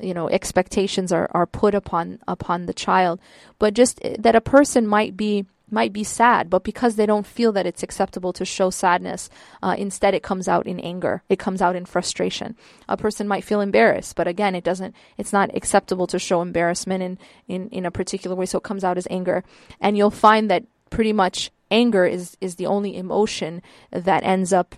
[0.01, 3.19] you know expectations are, are put upon upon the child,
[3.57, 7.27] but just eh, that a person might be might be sad, but because they don't
[7.27, 9.29] feel that it's acceptable to show sadness,
[9.61, 11.23] uh, instead it comes out in anger.
[11.29, 12.55] It comes out in frustration.
[12.87, 14.95] A person might feel embarrassed, but again, it doesn't.
[15.17, 18.83] It's not acceptable to show embarrassment in in in a particular way, so it comes
[18.83, 19.43] out as anger.
[19.79, 24.75] And you'll find that pretty much anger is is the only emotion that ends up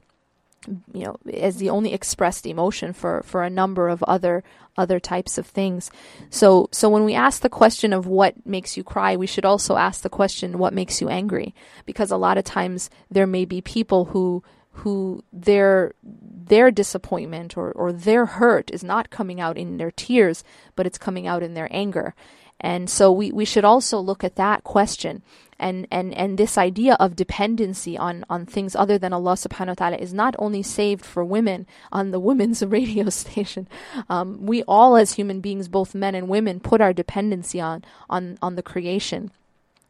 [0.93, 4.43] you know as the only expressed emotion for for a number of other
[4.77, 5.91] other types of things.
[6.29, 9.75] So so when we ask the question of what makes you cry we should also
[9.75, 11.53] ask the question what makes you angry?
[11.85, 14.43] Because a lot of times there may be people who
[14.73, 20.43] who their their disappointment or or their hurt is not coming out in their tears
[20.75, 22.15] but it's coming out in their anger.
[22.63, 25.23] And so we, we should also look at that question
[25.61, 29.73] and, and, and this idea of dependency on, on things other than Allah subhanahu wa
[29.75, 33.67] ta'ala is not only saved for women on the women's radio station.
[34.09, 38.37] Um, we all as human beings, both men and women, put our dependency on, on,
[38.41, 39.31] on the creation.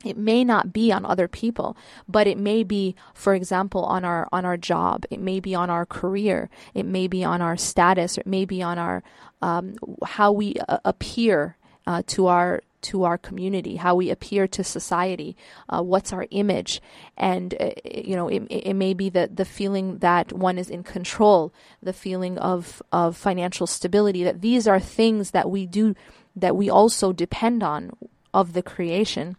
[0.04, 4.28] It may not be on other people, but it may be, for example, on our
[4.32, 5.06] on our job.
[5.12, 6.50] It may be on our career.
[6.74, 8.18] It may be on our status.
[8.18, 9.04] It may be on our
[9.44, 11.56] um, how we uh, appear
[11.86, 15.36] uh, to our to our community, how we appear to society,
[15.70, 16.82] uh, what's our image,
[17.18, 20.84] and uh, you know it, it may be the the feeling that one is in
[20.84, 24.24] control, the feeling of of financial stability.
[24.24, 25.96] That these are things that we do
[26.36, 27.92] that we also depend on
[28.34, 29.36] of the creation.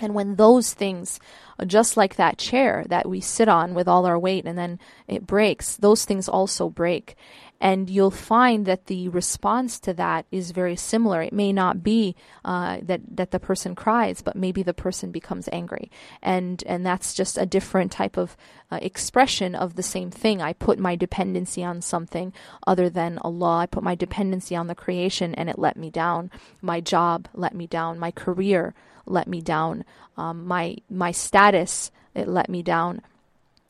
[0.00, 1.20] And when those things,
[1.66, 5.26] just like that chair that we sit on with all our weight and then it
[5.26, 7.16] breaks, those things also break.
[7.60, 11.20] And you'll find that the response to that is very similar.
[11.20, 15.48] It may not be uh, that that the person cries, but maybe the person becomes
[15.52, 15.90] angry,
[16.22, 18.36] and and that's just a different type of
[18.70, 20.40] uh, expression of the same thing.
[20.40, 22.32] I put my dependency on something
[22.66, 23.58] other than Allah.
[23.58, 26.30] I put my dependency on the creation, and it let me down.
[26.62, 27.98] My job let me down.
[27.98, 29.84] My career let me down.
[30.16, 33.02] Um, my my status it let me down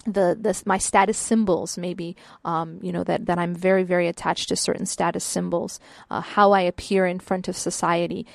[0.06, 4.48] the, the my status symbols maybe um, you know that that I'm very very attached
[4.48, 5.78] to certain status symbols
[6.10, 8.26] uh, how I appear in front of society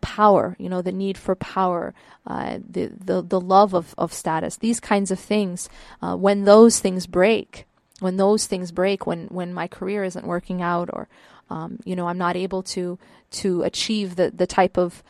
[0.00, 1.94] power you know the need for power
[2.26, 5.68] uh, the, the the love of, of status these kinds of things
[6.00, 7.66] uh, when those things break
[8.00, 11.08] when those things break when when my career isn't working out or
[11.50, 12.98] um, you know I'm not able to
[13.32, 15.02] to achieve the the type of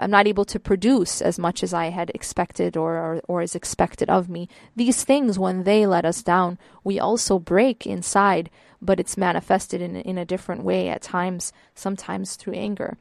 [0.00, 3.54] I'm not able to produce as much as I had expected or, or, or is
[3.54, 4.48] expected of me.
[4.76, 8.50] These things, when they let us down, we also break inside,
[8.80, 12.96] but it's manifested in, in a different way at times, sometimes through anger.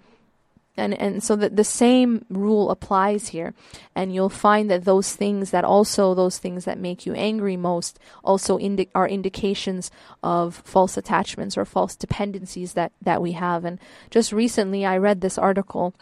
[0.78, 3.54] And, and so that the same rule applies here.
[3.96, 8.00] And you'll find that those things that also, those things that make you angry most,
[8.24, 9.92] also indi- are indications
[10.24, 13.66] of false attachments or false dependencies that, that we have.
[13.66, 13.78] And
[14.10, 15.94] just recently, I read this article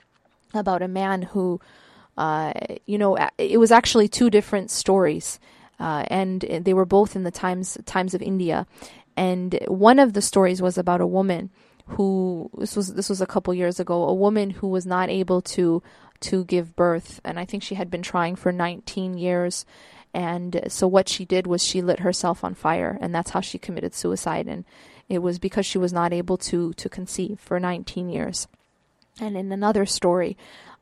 [0.57, 1.59] about a man who,
[2.17, 2.53] uh,
[2.85, 5.39] you know, it was actually two different stories,
[5.79, 8.67] uh, and they were both in the times times of India.
[9.15, 11.49] And one of the stories was about a woman
[11.87, 14.03] who this was this was a couple years ago.
[14.03, 15.81] A woman who was not able to
[16.19, 19.65] to give birth, and I think she had been trying for 19 years.
[20.13, 23.59] And so what she did was she lit herself on fire, and that's how she
[23.59, 24.47] committed suicide.
[24.47, 24.65] And
[25.09, 28.47] it was because she was not able to to conceive for 19 years.
[29.19, 30.38] And in another story,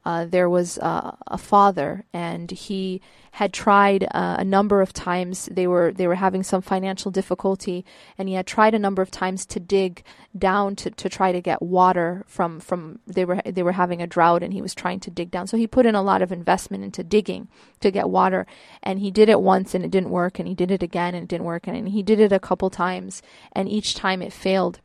[0.06, 5.50] uh, there was uh, a father, and he had tried uh, a number of times.
[5.52, 7.84] They were they were having some financial difficulty,
[8.16, 10.04] and he had tried a number of times to dig
[10.38, 14.08] down to, to try to get water from from they were they were having a
[14.08, 15.48] drought, and he was trying to dig down.
[15.48, 17.48] So he put in a lot of investment into digging
[17.80, 18.46] to get water,
[18.84, 21.24] and he did it once and it didn't work, and he did it again and
[21.24, 24.80] it didn't work, and he did it a couple times, and each time it failed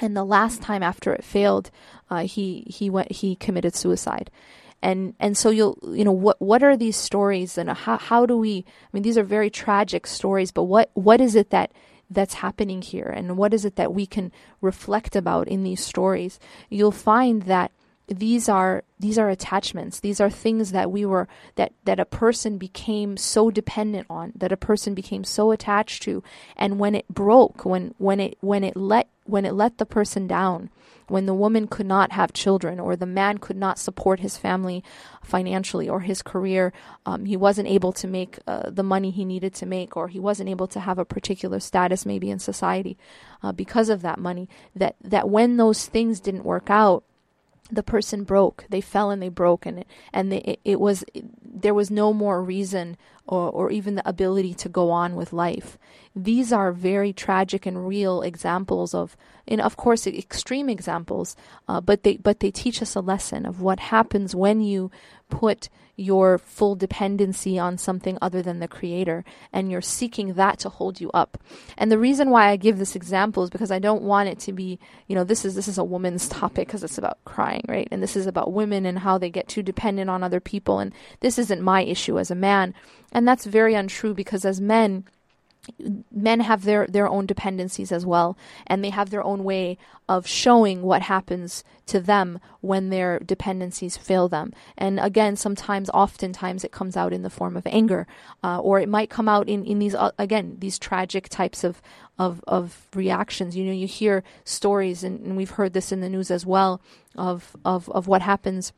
[0.00, 1.70] and the last time after it failed,
[2.10, 4.30] uh, he he went he committed suicide,
[4.82, 8.36] and and so you'll you know what what are these stories and how how do
[8.36, 8.64] we?
[8.66, 11.72] I mean, these are very tragic stories, but what what is it that
[12.10, 16.40] that's happening here, and what is it that we can reflect about in these stories?
[16.68, 17.70] You'll find that
[18.06, 22.58] these are these are attachments these are things that we were that that a person
[22.58, 26.22] became so dependent on that a person became so attached to
[26.54, 30.26] and when it broke when when it when it let when it let the person
[30.26, 30.70] down
[31.08, 34.82] when the woman could not have children or the man could not support his family
[35.22, 36.72] financially or his career
[37.06, 40.18] um, he wasn't able to make uh, the money he needed to make or he
[40.18, 42.96] wasn't able to have a particular status maybe in society
[43.42, 47.04] uh, because of that money that that when those things didn't work out
[47.70, 48.66] the person broke.
[48.68, 52.12] They fell and they broke, and and they, it, it, was it, there was no
[52.12, 52.96] more reason
[53.26, 55.78] or or even the ability to go on with life.
[56.14, 59.16] These are very tragic and real examples of,
[59.48, 61.36] and of course, extreme examples.
[61.66, 64.90] Uh, but they but they teach us a lesson of what happens when you
[65.30, 70.68] put your full dependency on something other than the creator and you're seeking that to
[70.68, 71.38] hold you up.
[71.76, 74.52] And the reason why i give this example is because i don't want it to
[74.52, 77.88] be you know this is this is a woman's topic because it's about crying right?
[77.90, 80.92] And this is about women and how they get too dependent on other people and
[81.20, 82.74] this isn't my issue as a man.
[83.12, 85.04] And that's very untrue because as men
[86.12, 90.26] men have their their own dependencies as well and they have their own way of
[90.26, 94.52] showing what happens to them when their dependencies fail them.
[94.76, 98.06] And again sometimes oftentimes it comes out in the form of anger
[98.42, 101.80] uh, or it might come out in in these uh, again these tragic types of
[102.18, 103.56] of of reactions.
[103.56, 106.80] You know you hear stories and, and we've heard this in the news as well
[107.16, 108.72] of of of what happens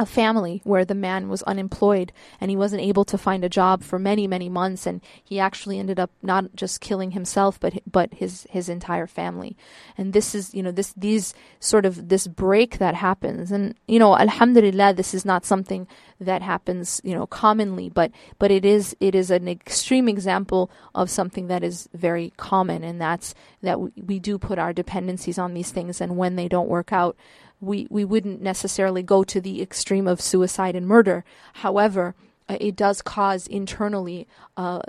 [0.00, 3.82] a family where the man was unemployed and he wasn't able to find a job
[3.82, 4.86] for many many months.
[4.86, 9.54] And he actually ended up not just killing himself but but his his entire family.
[9.98, 13.52] And this is you know this these sort of this break that happens.
[13.52, 15.86] And you know alhamdulillah this is not something
[16.18, 21.10] that happens you know commonly but but it is it is an extreme example of
[21.10, 22.82] something that is very common.
[22.82, 26.00] And that's that we, we do put our dependencies on these things.
[26.00, 27.14] And when they don't work out
[27.62, 31.24] we, we wouldn't necessarily go to the extreme of suicide and murder.
[31.54, 32.14] However,
[32.48, 34.80] uh, it does cause internally uh,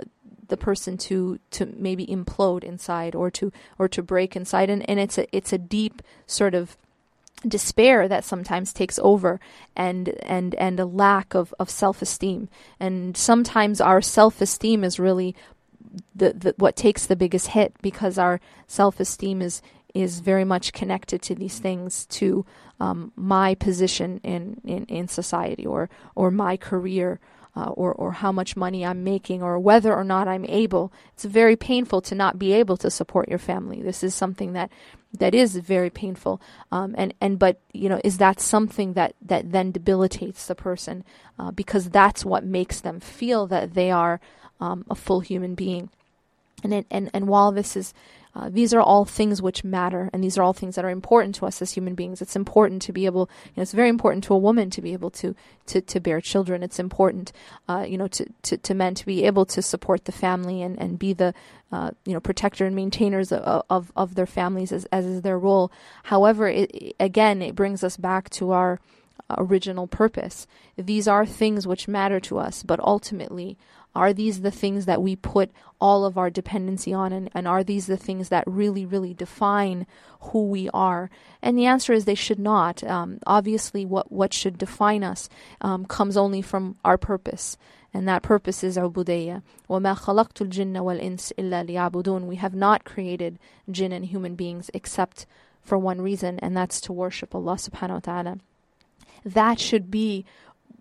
[0.48, 5.00] the person to to maybe implode inside or to or to break inside, and, and
[5.00, 6.76] it's a it's a deep sort of
[7.46, 9.40] despair that sometimes takes over
[9.76, 12.48] and and and a lack of, of self-esteem
[12.80, 15.34] and sometimes our self-esteem is really
[16.14, 19.60] the, the what takes the biggest hit because our self-esteem is
[19.94, 22.44] is very much connected to these things to
[22.80, 27.20] um, my position in, in, in society or or my career
[27.56, 30.92] uh, or or how much money I'm making or whether or not I'm able.
[31.14, 33.80] It's very painful to not be able to support your family.
[33.80, 34.70] This is something that
[35.18, 36.40] that is very painful.
[36.72, 41.04] Um, and and but you know is that something that that then debilitates the person
[41.38, 44.20] uh, because that's what makes them feel that they are
[44.60, 45.90] um, a full human being.
[46.64, 47.94] And and and while this is
[48.34, 51.34] uh, these are all things which matter, and these are all things that are important
[51.36, 52.20] to us as human beings.
[52.20, 54.92] It's important to be able, you know, it's very important to a woman to be
[54.92, 55.34] able to
[55.66, 56.62] to, to bear children.
[56.62, 57.32] It's important,
[57.68, 60.78] uh, you know, to, to, to men to be able to support the family and,
[60.78, 61.32] and be the,
[61.72, 65.38] uh, you know, protector and maintainers of, of, of their families as, as is their
[65.38, 65.72] role.
[66.04, 68.78] However, it, again, it brings us back to our
[69.38, 70.46] original purpose.
[70.76, 73.56] These are things which matter to us, but ultimately,
[73.95, 77.11] are these the things that we put all of our dependency on?
[77.11, 79.87] And, and are these the things that really, really define
[80.21, 81.09] who we are?
[81.41, 82.83] And the answer is they should not.
[82.83, 85.27] Um, obviously, what, what should define us
[85.61, 87.57] um, comes only from our purpose.
[87.93, 89.41] And that purpose is ubudiyya.
[89.67, 95.25] وَمَا خَلَقْتُ الْجِنَّ وَالْإِنسِ إِلَّا لِيَعْبُدُونَ We have not created jinn and human beings except
[95.63, 98.37] for one reason, and that's to worship Allah subhanahu wa ta'ala.
[99.25, 100.25] That should be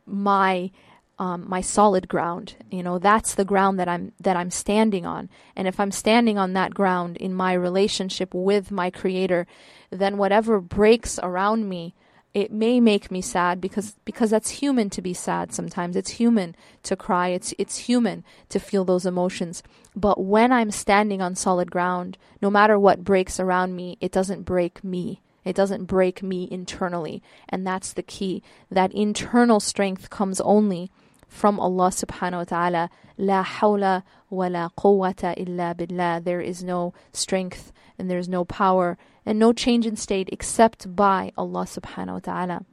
[0.07, 0.71] my
[1.20, 2.56] um, my solid ground.
[2.72, 5.30] You know, that's the ground that I'm that I'm standing on.
[5.56, 9.46] And if I'm standing on that ground in my relationship with my Creator,
[9.90, 11.94] then whatever breaks around me,
[12.34, 15.96] it may make me sad because because that's human to be sad sometimes.
[15.96, 17.30] It's human to cry.
[17.30, 19.62] It's it's human to feel those emotions.
[19.96, 24.44] But when I'm standing on solid ground, no matter what breaks around me, it doesn't
[24.44, 25.22] break me.
[25.46, 27.22] It doesn't break me internally.
[27.50, 28.42] And that's the key.
[28.72, 30.90] That internal strength comes only
[31.34, 32.90] from Allah subhanahu wa ta'ala.
[33.18, 36.22] La hawla wa la quwwata illa billah.
[36.24, 40.96] There is no strength and there is no power and no change in state except
[40.96, 42.66] by Allah subhanahu wa ta'ala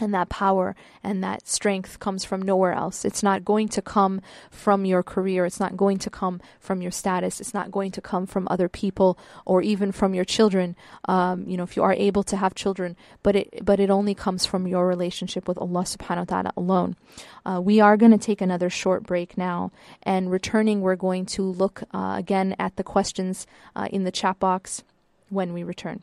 [0.00, 3.04] and that power and that strength comes from nowhere else.
[3.04, 5.44] It's not going to come from your career.
[5.46, 7.40] It's not going to come from your status.
[7.40, 10.76] It's not going to come from other people or even from your children.
[11.06, 14.14] Um, you know, if you are able to have children, but it but it only
[14.14, 16.96] comes from your relationship with Allah Subhanahu wa Taala alone.
[17.44, 19.70] Uh, we are going to take another short break now,
[20.02, 24.38] and returning, we're going to look uh, again at the questions uh, in the chat
[24.38, 24.82] box
[25.30, 26.02] when we return.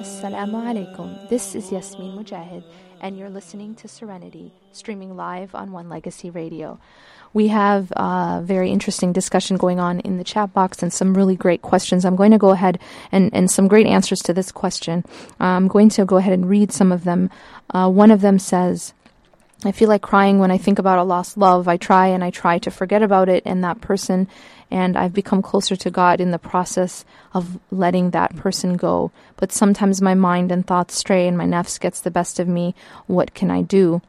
[0.00, 1.28] Assalamu alaikum.
[1.30, 2.64] This is Yasmin Mogahed,
[3.00, 6.78] and you're listening to Serenity, streaming live on One Legacy Radio.
[7.32, 11.36] We have a very interesting discussion going on in the chat box and some really
[11.36, 12.04] great questions.
[12.04, 12.78] I'm going to go ahead
[13.10, 15.04] and, and some great answers to this question.
[15.38, 17.30] I'm going to go ahead and read some of them.
[17.70, 18.92] Uh, one of them says,
[19.64, 21.68] I feel like crying when I think about a lost love.
[21.68, 24.26] I try and I try to forget about it and that person,
[24.70, 27.04] and I've become closer to God in the process
[27.34, 29.12] of letting that person go.
[29.36, 32.74] But sometimes my mind and thoughts stray and my nafs gets the best of me.
[33.06, 34.00] What can I do?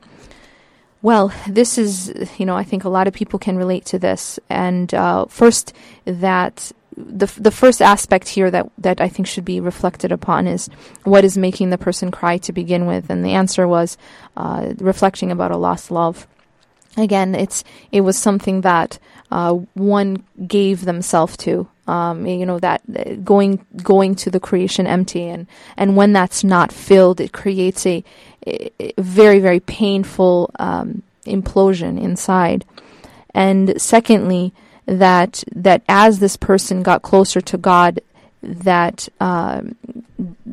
[1.01, 4.39] Well, this is, you know, I think a lot of people can relate to this.
[4.49, 5.73] And uh, first,
[6.05, 10.69] that the the first aspect here that that I think should be reflected upon is
[11.03, 13.97] what is making the person cry to begin with, and the answer was
[14.37, 16.27] uh, reflecting about a lost love.
[16.97, 18.99] Again, it's it was something that
[19.31, 21.67] uh, one gave themselves to.
[21.87, 26.43] Um, you know that uh, going going to the creation empty, and and when that's
[26.43, 28.03] not filled, it creates a,
[28.45, 32.65] a very very painful um, implosion inside.
[33.33, 34.53] And secondly,
[34.85, 38.01] that that as this person got closer to God,
[38.41, 39.61] that uh,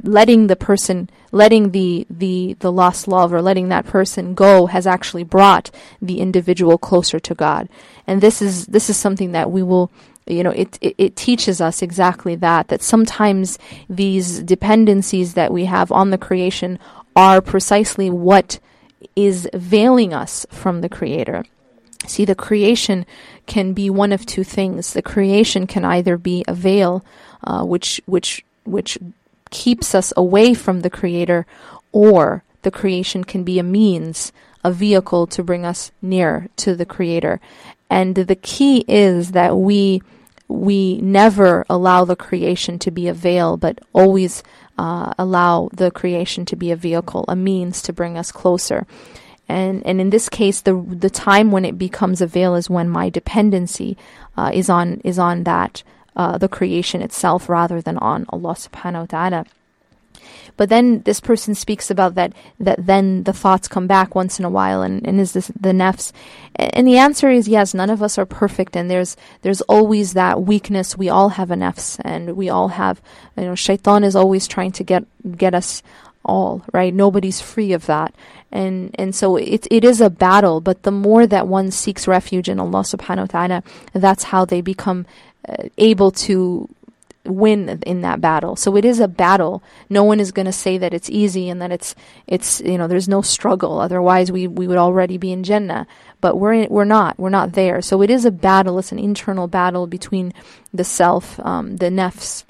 [0.02, 4.86] letting the person, letting the the the lost love or letting that person go has
[4.86, 5.70] actually brought
[6.00, 7.68] the individual closer to God,
[8.06, 9.90] and this is this is something that we will.
[10.26, 13.58] You know, it, it, it teaches us exactly that, that sometimes
[13.88, 16.78] these dependencies that we have on the creation
[17.16, 18.58] are precisely what
[19.16, 21.44] is veiling us from the Creator.
[22.06, 23.04] See, the creation
[23.46, 24.92] can be one of two things.
[24.92, 27.04] The creation can either be a veil,
[27.42, 28.98] uh, which which which
[29.50, 31.46] keeps us away from the Creator,
[31.92, 34.32] or the creation can be a means,
[34.62, 37.40] a vehicle to bring us near to the Creator.
[37.90, 40.02] And the key is that we
[40.46, 44.42] we never allow the creation to be a veil, but always
[44.78, 48.86] uh, allow the creation to be a vehicle, a means to bring us closer.
[49.48, 52.88] And, and in this case, the the time when it becomes a veil is when
[52.88, 53.96] my dependency
[54.36, 55.82] uh, is on is on that
[56.16, 59.46] uh, the creation itself rather than on Allah Subhanahu wa Taala.
[60.58, 64.44] But then this person speaks about that that then the thoughts come back once in
[64.44, 66.12] a while, and, and is this the nafs?
[66.56, 67.72] And the answer is yes.
[67.72, 70.98] None of us are perfect, and there's there's always that weakness.
[70.98, 73.00] We all have a nafs, and we all have
[73.36, 75.04] you know shaitan is always trying to get
[75.36, 75.82] get us
[76.28, 76.92] all right.
[76.94, 78.14] Nobody's free of that,
[78.52, 80.60] and and so it it is a battle.
[80.60, 83.64] But the more that one seeks refuge in Allah Subhanahu wa Taala,
[83.94, 85.06] that's how they become
[85.48, 86.68] uh, able to
[87.24, 88.56] win in that battle.
[88.56, 89.62] So it is a battle.
[89.88, 91.94] No one is going to say that it's easy and that it's
[92.26, 93.80] it's you know there's no struggle.
[93.80, 95.86] Otherwise, we we would already be in Jannah.
[96.20, 97.18] But we're in, we're not.
[97.18, 97.80] We're not there.
[97.80, 98.78] So it is a battle.
[98.78, 100.34] It's an internal battle between
[100.74, 102.44] the self, um, the nafs,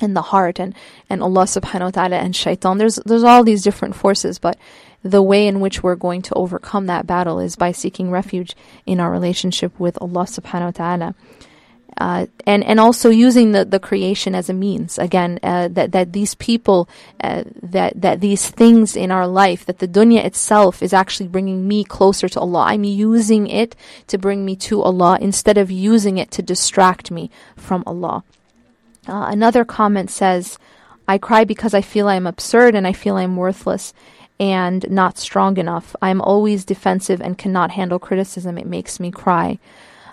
[0.00, 0.74] and the heart, and
[1.08, 2.78] and Allah Subhanahu wa Taala and Shaitan.
[2.78, 4.58] There's there's all these different forces, but
[5.02, 9.00] the way in which we're going to overcome that battle is by seeking refuge in
[9.00, 11.14] our relationship with Allah Subhanahu wa Taala.
[12.00, 16.12] Uh, and and also using the, the creation as a means again uh, that that
[16.12, 16.88] these people
[17.24, 21.66] uh, that that these things in our life that the dunya itself is actually bringing
[21.66, 23.74] me closer to Allah I'm using it
[24.06, 28.22] to bring me to Allah instead of using it to distract me from Allah
[29.08, 30.58] uh, another comment says
[31.06, 33.94] I cry because I feel I'm absurd and I feel I'm worthless
[34.38, 39.58] and not strong enough I'm always defensive and cannot handle criticism it makes me cry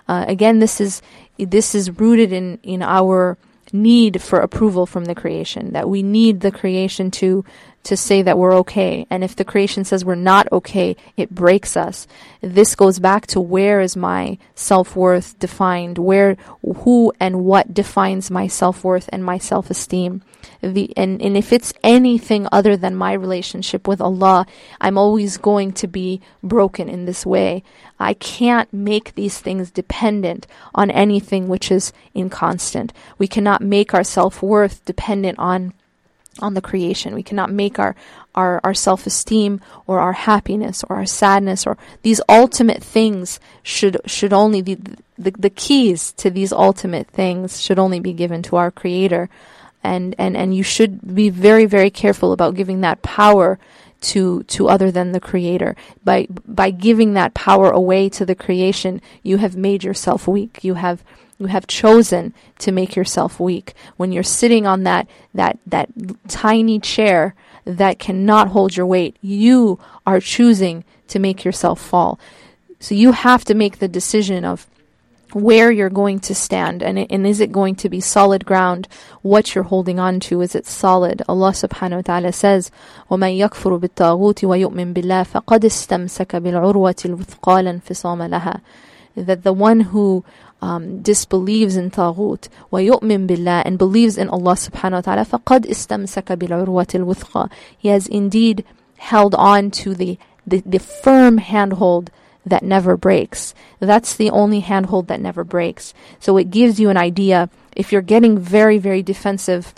[0.08, 1.02] uh, again, this is
[1.38, 3.36] this is rooted in in our
[3.72, 5.72] need for approval from the creation.
[5.72, 7.44] That we need the creation to
[7.86, 9.06] to say that we're okay.
[9.10, 12.08] And if the creation says we're not okay, it breaks us.
[12.40, 15.96] This goes back to where is my self-worth defined?
[15.96, 20.22] Where, who and what defines my self-worth and my self-esteem?
[20.62, 24.46] The, and, and if it's anything other than my relationship with Allah,
[24.80, 27.62] I'm always going to be broken in this way.
[28.00, 32.92] I can't make these things dependent on anything which is inconstant.
[33.16, 35.72] We cannot make our self-worth dependent on
[36.38, 37.14] on the creation.
[37.14, 37.94] We cannot make our,
[38.34, 43.98] our, our self esteem or our happiness or our sadness or these ultimate things should
[44.06, 48.56] should only be the, the keys to these ultimate things should only be given to
[48.56, 49.28] our creator.
[49.82, 53.58] And, and, and you should be very, very careful about giving that power
[54.00, 55.74] to to other than the creator
[56.04, 60.74] by by giving that power away to the creation you have made yourself weak you
[60.74, 61.02] have
[61.39, 63.73] you have chosen to make yourself weak.
[63.97, 65.89] When you're sitting on that, that, that
[66.27, 67.33] tiny chair
[67.65, 72.19] that cannot hold your weight, you are choosing to make yourself fall.
[72.81, 74.67] so you have to make the decision of
[75.33, 78.87] where you're going to stand and, and is it going to be solid ground
[79.21, 82.69] what you're holding on to is it solid Allah subhanahu wa ta'ala says
[83.09, 88.61] وَمَن يَكْفُرُ بِالطَّاغُوتِ وَيُؤْمِن بِاللَّهِ فَقَدْ اسْتَمْسَكَ بِالْعُرْوَةِ الْوُثْقَى لَا انفصام لها
[89.15, 90.25] that the one who
[90.65, 96.31] um, disbelieves in Taghut ويؤمن بالله and believes in Allah subhanahu wa ta'ala فقد استمسك
[96.31, 98.63] بالعروة الوثقى he has indeed
[98.97, 102.11] held on to the, the, the firm handhold
[102.45, 103.53] that never breaks.
[103.79, 105.93] That's the only handhold that never breaks.
[106.19, 107.49] So it gives you an idea.
[107.75, 109.73] If you're getting very, very defensive,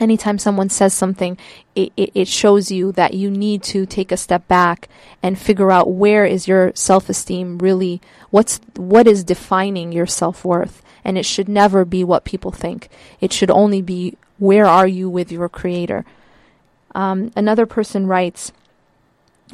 [0.00, 1.36] anytime someone says something,
[1.74, 4.88] it, it, it, shows you that you need to take a step back
[5.22, 10.82] and figure out where is your self-esteem really, what's, what is defining your self-worth.
[11.04, 12.88] And it should never be what people think.
[13.20, 16.04] It should only be where are you with your creator.
[16.94, 18.52] Um, another person writes,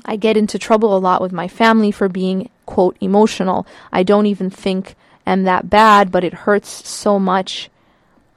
[0.04, 3.66] I get into trouble a lot with my family for being, quote, emotional.
[3.92, 7.70] I don't even think am that bad, but it hurts so much.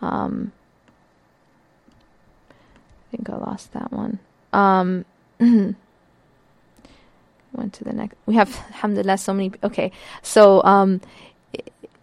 [0.02, 0.52] Um,
[3.08, 4.20] I think I lost that one.
[4.54, 5.06] Um,
[7.54, 8.16] went to the next.
[8.26, 9.52] We have, alhamdulillah, so many.
[9.64, 9.92] Okay.
[10.22, 11.02] So, um,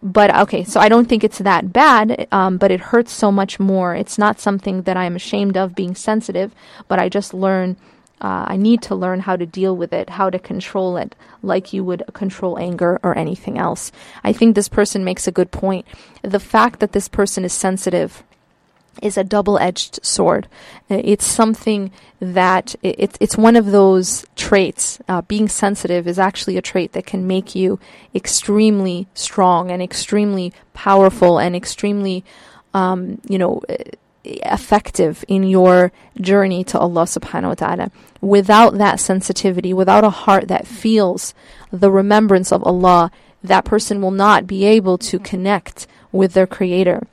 [0.01, 3.59] but okay, so I don't think it's that bad, um, but it hurts so much
[3.59, 3.95] more.
[3.95, 6.53] It's not something that I'm ashamed of being sensitive,
[6.87, 7.77] but I just learn
[8.21, 11.73] uh, I need to learn how to deal with it, how to control it, like
[11.73, 13.91] you would control anger or anything else.
[14.23, 15.85] I think this person makes a good point.
[16.21, 18.23] The fact that this person is sensitive
[19.01, 20.47] is a double-edged sword.
[20.89, 24.99] It's something that it's it's one of those traits.
[25.07, 27.79] Uh, being sensitive is actually a trait that can make you
[28.13, 32.23] extremely strong and extremely powerful and extremely,
[32.73, 33.61] um, you know
[34.25, 37.91] effective in your journey to Allah subhanahu wa ta'ala.
[38.21, 41.33] Without that sensitivity, without a heart that feels
[41.71, 43.11] the remembrance of Allah,
[43.43, 47.07] that person will not be able to connect with their creator.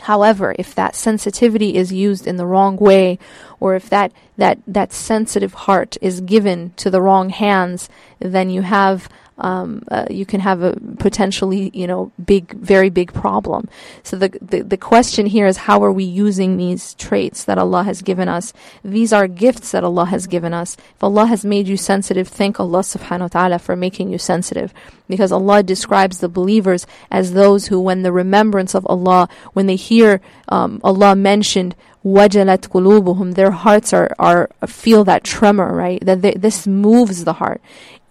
[0.00, 3.18] However, if that sensitivity is used in the wrong way,
[3.60, 7.88] or if that, that, that sensitive heart is given to the wrong hands,
[8.18, 9.08] then you have
[9.38, 13.68] um, uh, you can have a potentially, you know, big, very big problem.
[14.02, 17.82] So the, the, the question here is how are we using these traits that Allah
[17.82, 18.52] has given us?
[18.84, 20.76] These are gifts that Allah has given us.
[20.94, 24.72] If Allah has made you sensitive, thank Allah subhanahu wa ta'ala for making you sensitive.
[25.08, 29.76] Because Allah describes the believers as those who, when the remembrance of Allah, when they
[29.76, 31.74] hear um, Allah mentioned,
[32.04, 37.34] wajalat qulubuhum their hearts are, are feel that tremor right that they, this moves the
[37.34, 37.62] heart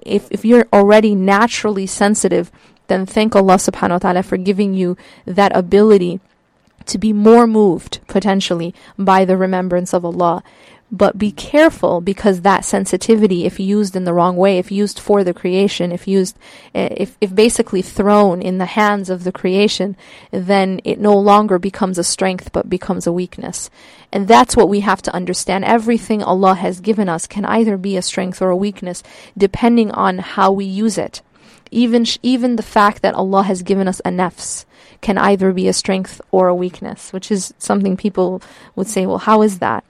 [0.06, 2.51] if, if you're already naturally sensitive,
[2.88, 6.20] then thank Allah subhanahu wa ta'ala for giving you that ability
[6.86, 10.43] to be more moved potentially by the remembrance of Allah.
[10.96, 15.24] But be careful because that sensitivity, if used in the wrong way, if used for
[15.24, 16.38] the creation, if used,
[16.76, 19.98] eh, if, if basically thrown in the hands of the creation,
[20.30, 23.72] then it no longer becomes a strength but becomes a weakness.
[24.12, 25.66] And that's what we have to understand.
[25.66, 29.02] Everything Allah has given us can either be a strength or a weakness
[29.36, 31.24] depending on how we use it.
[31.72, 34.66] Even, even the fact that Allah has given us a nafs
[35.02, 38.44] can either be a strength or a weakness, which is something people
[38.76, 39.84] would say, well, how is that?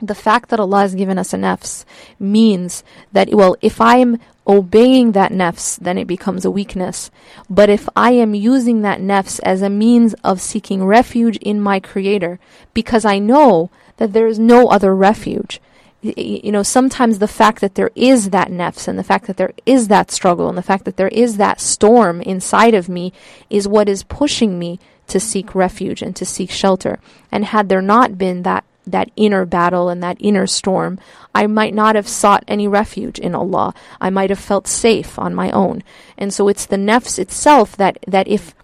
[0.00, 1.84] The fact that Allah has given us a nafs
[2.18, 2.82] means
[3.12, 7.10] that, well, if I'm obeying that nafs, then it becomes a weakness.
[7.48, 11.80] But if I am using that nafs as a means of seeking refuge in my
[11.80, 12.38] Creator,
[12.74, 15.60] because I know that there is no other refuge,
[16.02, 19.52] you know, sometimes the fact that there is that nafs and the fact that there
[19.66, 23.12] is that struggle and the fact that there is that storm inside of me
[23.50, 26.98] is what is pushing me to seek refuge and to seek shelter.
[27.30, 30.98] And had there not been that that inner battle and that inner storm,
[31.34, 33.74] I might not have sought any refuge in Allah.
[34.00, 35.82] I might have felt safe on my own.
[36.18, 38.54] And so it's the nafs itself that, that if,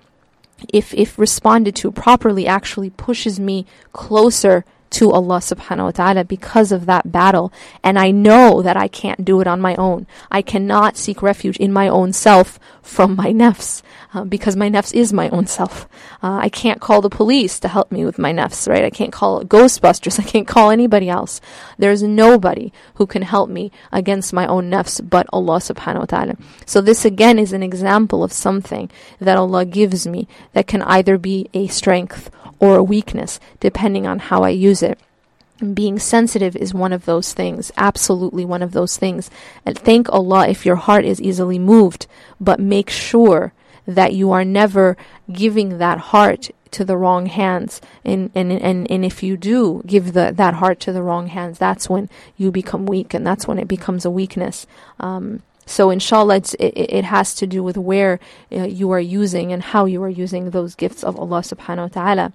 [0.72, 6.72] if, if responded to properly actually pushes me closer to Allah subhanahu wa ta'ala because
[6.72, 7.52] of that battle.
[7.82, 10.06] And I know that I can't do it on my own.
[10.30, 13.82] I cannot seek refuge in my own self from my nafs
[14.14, 15.88] uh, because my nafs is my own self.
[16.22, 18.84] Uh, I can't call the police to help me with my nafs, right?
[18.84, 20.20] I can't call Ghostbusters.
[20.20, 21.40] I can't call anybody else.
[21.78, 26.36] There's nobody who can help me against my own nafs but Allah subhanahu wa ta'ala.
[26.64, 31.18] So this again is an example of something that Allah gives me that can either
[31.18, 34.98] be a strength or a weakness depending on how I use it
[35.72, 39.30] being sensitive is one of those things, absolutely one of those things.
[39.64, 42.06] And thank Allah if your heart is easily moved,
[42.38, 43.54] but make sure
[43.86, 44.96] that you are never
[45.32, 47.80] giving that heart to the wrong hands.
[48.04, 51.58] And, and, and, and if you do give the, that heart to the wrong hands,
[51.58, 54.66] that's when you become weak and that's when it becomes a weakness.
[55.00, 58.20] Um, So, inshallah, it, it has to do with where
[58.52, 61.94] uh, you are using and how you are using those gifts of Allah subhanahu wa
[61.98, 62.32] ta'ala.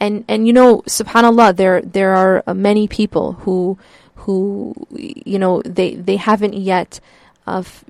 [0.00, 3.78] And, and you know, subhanAllah, there, there are uh, many people who,
[4.14, 7.00] who, you know, they, they haven't yet
[7.46, 7.84] of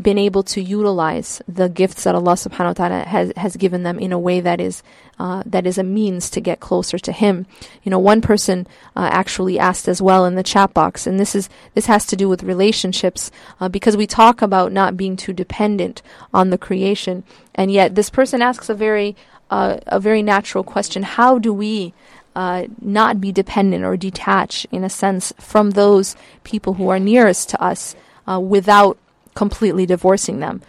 [0.00, 3.98] been able to utilize the gifts that Allah subhanahu wa ta'ala has, has given them
[3.98, 4.82] in a way that is
[5.18, 7.46] uh, that is a means to get closer to Him.
[7.82, 11.34] You know, one person uh, actually asked as well in the chat box, and this
[11.34, 13.30] is this has to do with relationships
[13.60, 16.02] uh, because we talk about not being too dependent
[16.32, 19.16] on the creation, and yet this person asks a very
[19.50, 21.94] a very natural question: How do we
[22.34, 27.48] uh, not be dependent or detach, in a sense, from those people who are nearest
[27.50, 27.96] to us?
[28.28, 28.98] uh, without
[29.34, 30.62] completely divorcing them.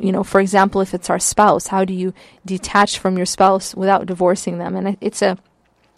[0.00, 2.12] You know, for example, if it's our spouse, how do you
[2.44, 4.74] detach from your spouse without divorcing them?
[4.74, 5.38] And it's a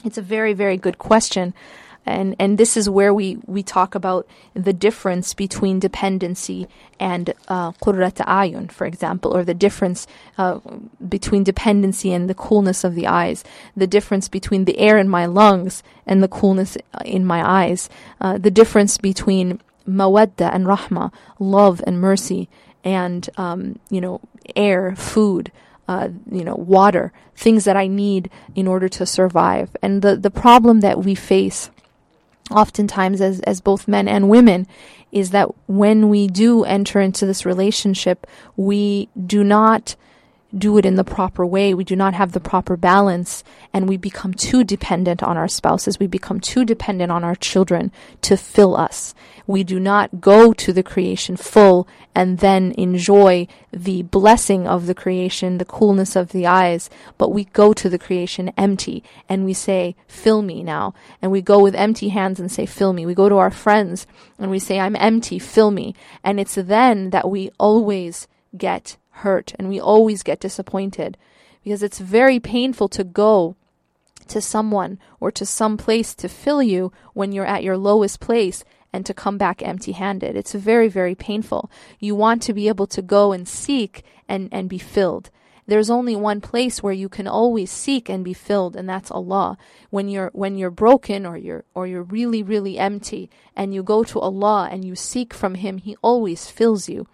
[0.04, 1.54] it's a very very good question.
[2.06, 6.68] And, and this is where we, we talk about the difference between dependency
[7.00, 10.06] and uh, qurrat ayun, for example, or the difference
[10.38, 10.60] uh,
[11.08, 13.42] between dependency and the coolness of the eyes,
[13.76, 17.90] the difference between the air in my lungs and the coolness uh, in my eyes,
[18.20, 22.48] uh, the difference between mawadda and rahma, love and mercy,
[22.84, 24.20] and um, you know,
[24.54, 25.50] air, food,
[25.88, 29.76] uh, you know, water, things that I need in order to survive.
[29.82, 31.70] And the the problem that we face,
[32.50, 34.66] oftentimes as as both men and women,
[35.12, 38.26] is that when we do enter into this relationship,
[38.56, 39.96] we do not
[40.58, 41.74] do it in the proper way.
[41.74, 45.98] We do not have the proper balance, and we become too dependent on our spouses.
[45.98, 47.92] We become too dependent on our children
[48.22, 49.14] to fill us.
[49.46, 54.94] We do not go to the creation full and then enjoy the blessing of the
[54.94, 56.88] creation, the coolness of the eyes,
[57.18, 60.94] but we go to the creation empty and we say, Fill me now.
[61.20, 63.06] And we go with empty hands and say, Fill me.
[63.06, 64.06] We go to our friends
[64.38, 65.94] and we say, I'm empty, fill me.
[66.24, 68.26] And it's then that we always
[68.56, 71.16] get hurt and we always get disappointed
[71.62, 73.56] because it's very painful to go
[74.28, 78.64] to someone or to some place to fill you when you're at your lowest place
[78.92, 80.36] and to come back empty handed.
[80.36, 81.70] It's very, very painful.
[81.98, 85.30] You want to be able to go and seek and, and be filled.
[85.66, 89.58] There's only one place where you can always seek and be filled, and that's Allah.
[89.90, 94.04] When you're when you're broken or you're or you're really, really empty and you go
[94.04, 97.08] to Allah and you seek from Him, He always fills you.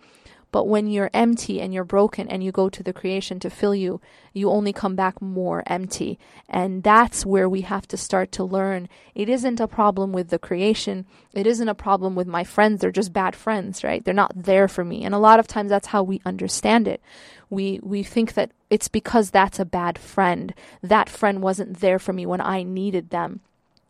[0.52, 3.74] But when you're empty and you're broken and you go to the creation to fill
[3.74, 4.00] you,
[4.34, 6.18] you only come back more empty.
[6.48, 8.88] And that's where we have to start to learn.
[9.14, 11.06] It isn't a problem with the creation.
[11.32, 12.80] It isn't a problem with my friends.
[12.80, 14.04] They're just bad friends, right?
[14.04, 15.04] They're not there for me.
[15.04, 17.00] And a lot of times that's how we understand it.
[17.48, 20.54] We, we think that it's because that's a bad friend.
[20.82, 23.40] That friend wasn't there for me when I needed them.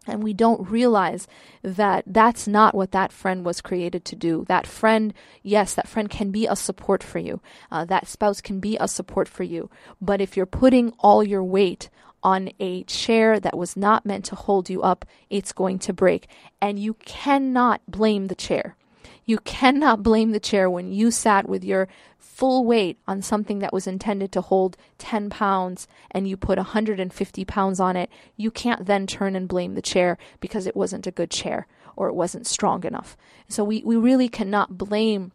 [0.07, 1.29] And we don't realize
[1.63, 4.45] that that's not what that friend was created to do.
[4.49, 7.41] That friend, yes, that friend can be a support for you.
[7.71, 9.71] Uh, that spouse can be a support for you.
[10.01, 11.89] But if you're putting all your weight
[12.23, 16.29] on a chair that was not meant to hold you up, it's going to break.
[16.61, 18.77] And you cannot blame the chair.
[19.25, 21.87] You cannot blame the chair when you sat with your
[22.33, 27.45] full weight on something that was intended to hold 10 pounds and you put 150
[27.45, 31.11] pounds on it, you can't then turn and blame the chair because it wasn't a
[31.11, 33.19] good chair or it wasn't strong enough.
[33.49, 35.33] So we, we really cannot blame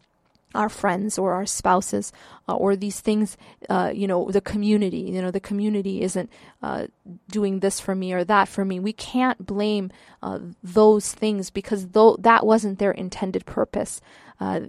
[0.56, 2.12] our friends or our spouses
[2.50, 3.38] uh, or these things
[3.70, 5.02] uh, you know the community.
[5.02, 6.32] You know the community isn't
[6.64, 6.88] uh,
[7.30, 8.80] doing this for me or that for me.
[8.80, 9.91] We can't blame
[10.24, 14.02] uh, those things because though that wasn't their intended purpose
[14.40, 14.60] uh,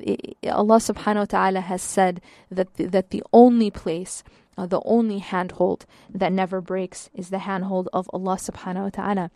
[0.47, 4.23] Allah subhanahu wa ta'ala has said that the, that the only place
[4.57, 9.31] uh, the only handhold that never breaks is the handhold of Allah subhanahu wa ta'ala.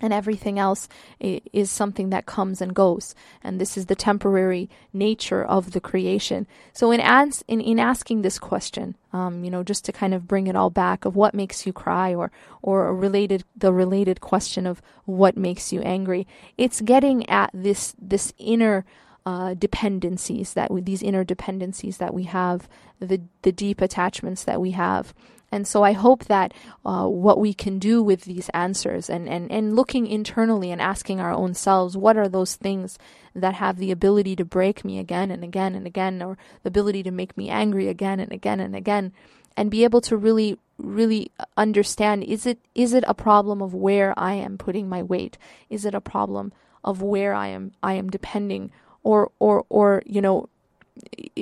[0.00, 0.88] And everything else
[1.20, 3.16] is something that comes and goes.
[3.42, 6.46] And this is the temporary nature of the creation.
[6.72, 10.28] So in ans- in, in asking this question um, you know just to kind of
[10.28, 12.30] bring it all back of what makes you cry or
[12.62, 18.32] or related the related question of what makes you angry it's getting at this this
[18.38, 18.84] inner
[19.28, 22.68] uh, dependencies that we, these inner dependencies that we have
[22.98, 25.12] the the deep attachments that we have
[25.50, 26.52] and so I hope that
[26.84, 31.20] uh, what we can do with these answers and, and, and looking internally and asking
[31.20, 32.98] our own selves, what are those things
[33.34, 37.02] that have the ability to break me again and again and again, or the ability
[37.04, 39.12] to make me angry again and again and again,
[39.56, 44.12] and be able to really, really understand is it, is it a problem of where
[44.18, 45.38] I am putting my weight?
[45.70, 46.52] Is it a problem
[46.84, 48.70] of where I am, I am depending?
[49.08, 50.48] Or, or, or, you know,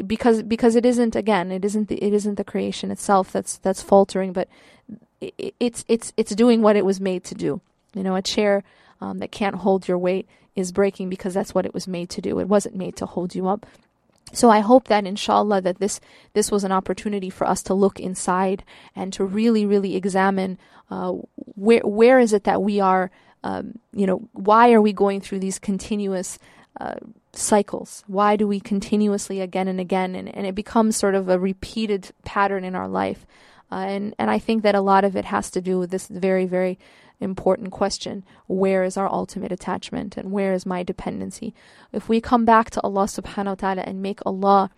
[0.07, 3.83] because because it isn't again it isn't the, it isn't the creation itself that's that's
[3.83, 4.49] faltering but
[5.21, 7.61] it, it's it's it's doing what it was made to do.
[7.95, 8.63] You know a chair
[9.01, 12.21] um, that can't hold your weight is breaking because that's what it was made to
[12.21, 12.39] do.
[12.39, 13.67] It wasn't made to hold you up.
[14.33, 16.01] So I hope that inshallah that this
[16.35, 18.65] this was an opportunity for us to look inside
[18.95, 20.59] and to really really examine
[20.91, 21.13] uh,
[21.55, 23.11] where where is it that we are
[23.45, 26.39] um, you know why are we going through these continuous
[26.81, 26.95] uh,
[27.33, 28.05] cycles.
[28.07, 30.15] Why do we continuously again and again?
[30.15, 33.27] And, and it becomes sort of a repeated pattern in our life.
[33.71, 36.07] Uh, and and I think that a lot of it has to do with this
[36.07, 36.79] very very
[37.19, 38.25] important question.
[38.47, 40.17] Where is our ultimate attachment?
[40.17, 41.55] And where is my dependency?
[41.93, 44.71] If we come back to Allah subhanahu wa ta'ala and make Allah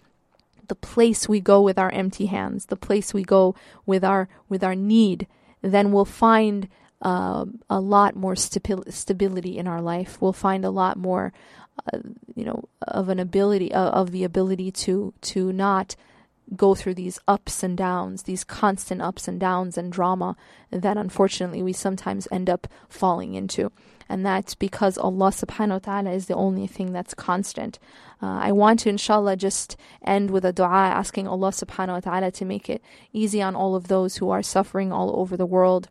[0.69, 3.55] the place we go with our empty hands, the place we go
[3.87, 5.27] with our with our need,
[5.63, 6.69] then we'll find
[7.03, 10.21] uh, a lot more stabi- stability in our life.
[10.21, 11.33] We'll find a lot more,
[12.35, 15.97] you know, of an ability uh, of the ability to to not
[16.57, 20.37] go through these ups and downs, these constant ups and downs and drama
[20.71, 23.71] that unfortunately we sometimes end up falling into.
[24.09, 27.79] And that's because Allah subhanahu wa ta'ala is the only thing that's constant.
[28.23, 32.31] Uh, I want to, inshallah, just end with a dua asking Allah subhanahu wa ta'ala
[32.33, 35.91] to make it easy on all of those who are suffering all over the world,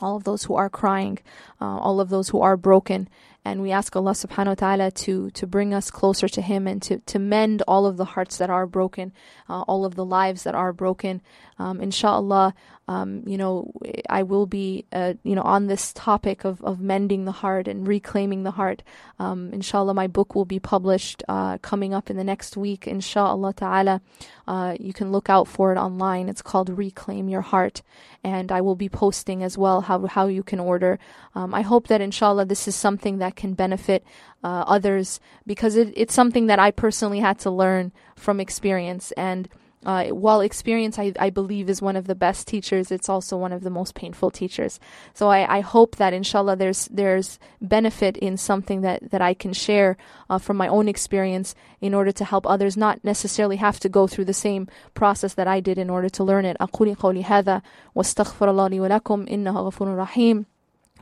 [0.00, 1.18] all of those who are crying,
[1.60, 3.06] uh, all of those who are broken
[3.44, 6.80] and we ask Allah subhanahu wa ta'ala to, to bring us closer to Him and
[6.82, 9.12] to, to mend all of the hearts that are broken,
[9.48, 11.20] uh, all of the lives that are broken.
[11.58, 12.54] Um, inshallah,
[12.88, 13.72] um, you know,
[14.10, 17.86] I will be, uh, you know, on this topic of, of mending the heart and
[17.86, 18.82] reclaiming the heart.
[19.18, 22.86] Um, inshallah, my book will be published uh, coming up in the next week.
[22.86, 24.00] Inshallah ta'ala,
[24.48, 26.28] uh, you can look out for it online.
[26.28, 27.82] It's called Reclaim Your Heart.
[28.24, 30.98] And I will be posting as well how, how you can order.
[31.34, 34.01] Um, I hope that inshallah this is something that can benefit
[34.43, 39.05] uh, others because it, it's something that I personally had to learn from experience.
[39.13, 39.49] And
[39.85, 43.53] uh, while experience, I, I believe, is one of the best teachers, it's also one
[43.53, 44.73] of the most painful teachers.
[45.13, 49.53] So I, I hope that, inshallah, there's there's benefit in something that, that I can
[49.53, 49.95] share
[50.29, 54.07] uh, from my own experience in order to help others not necessarily have to go
[54.07, 56.57] through the same process that I did in order to learn it.
[56.59, 57.61] أقول قولي هذا
[57.95, 60.45] واستغفر الله لي ولكم إنه غفور رحيم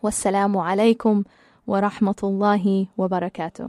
[0.04, 1.24] والسلام عليكم
[1.71, 2.65] ورحمة الله
[2.99, 3.69] وبركاته.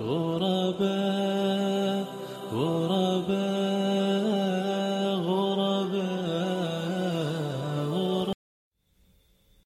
[0.00, 1.23] غرباء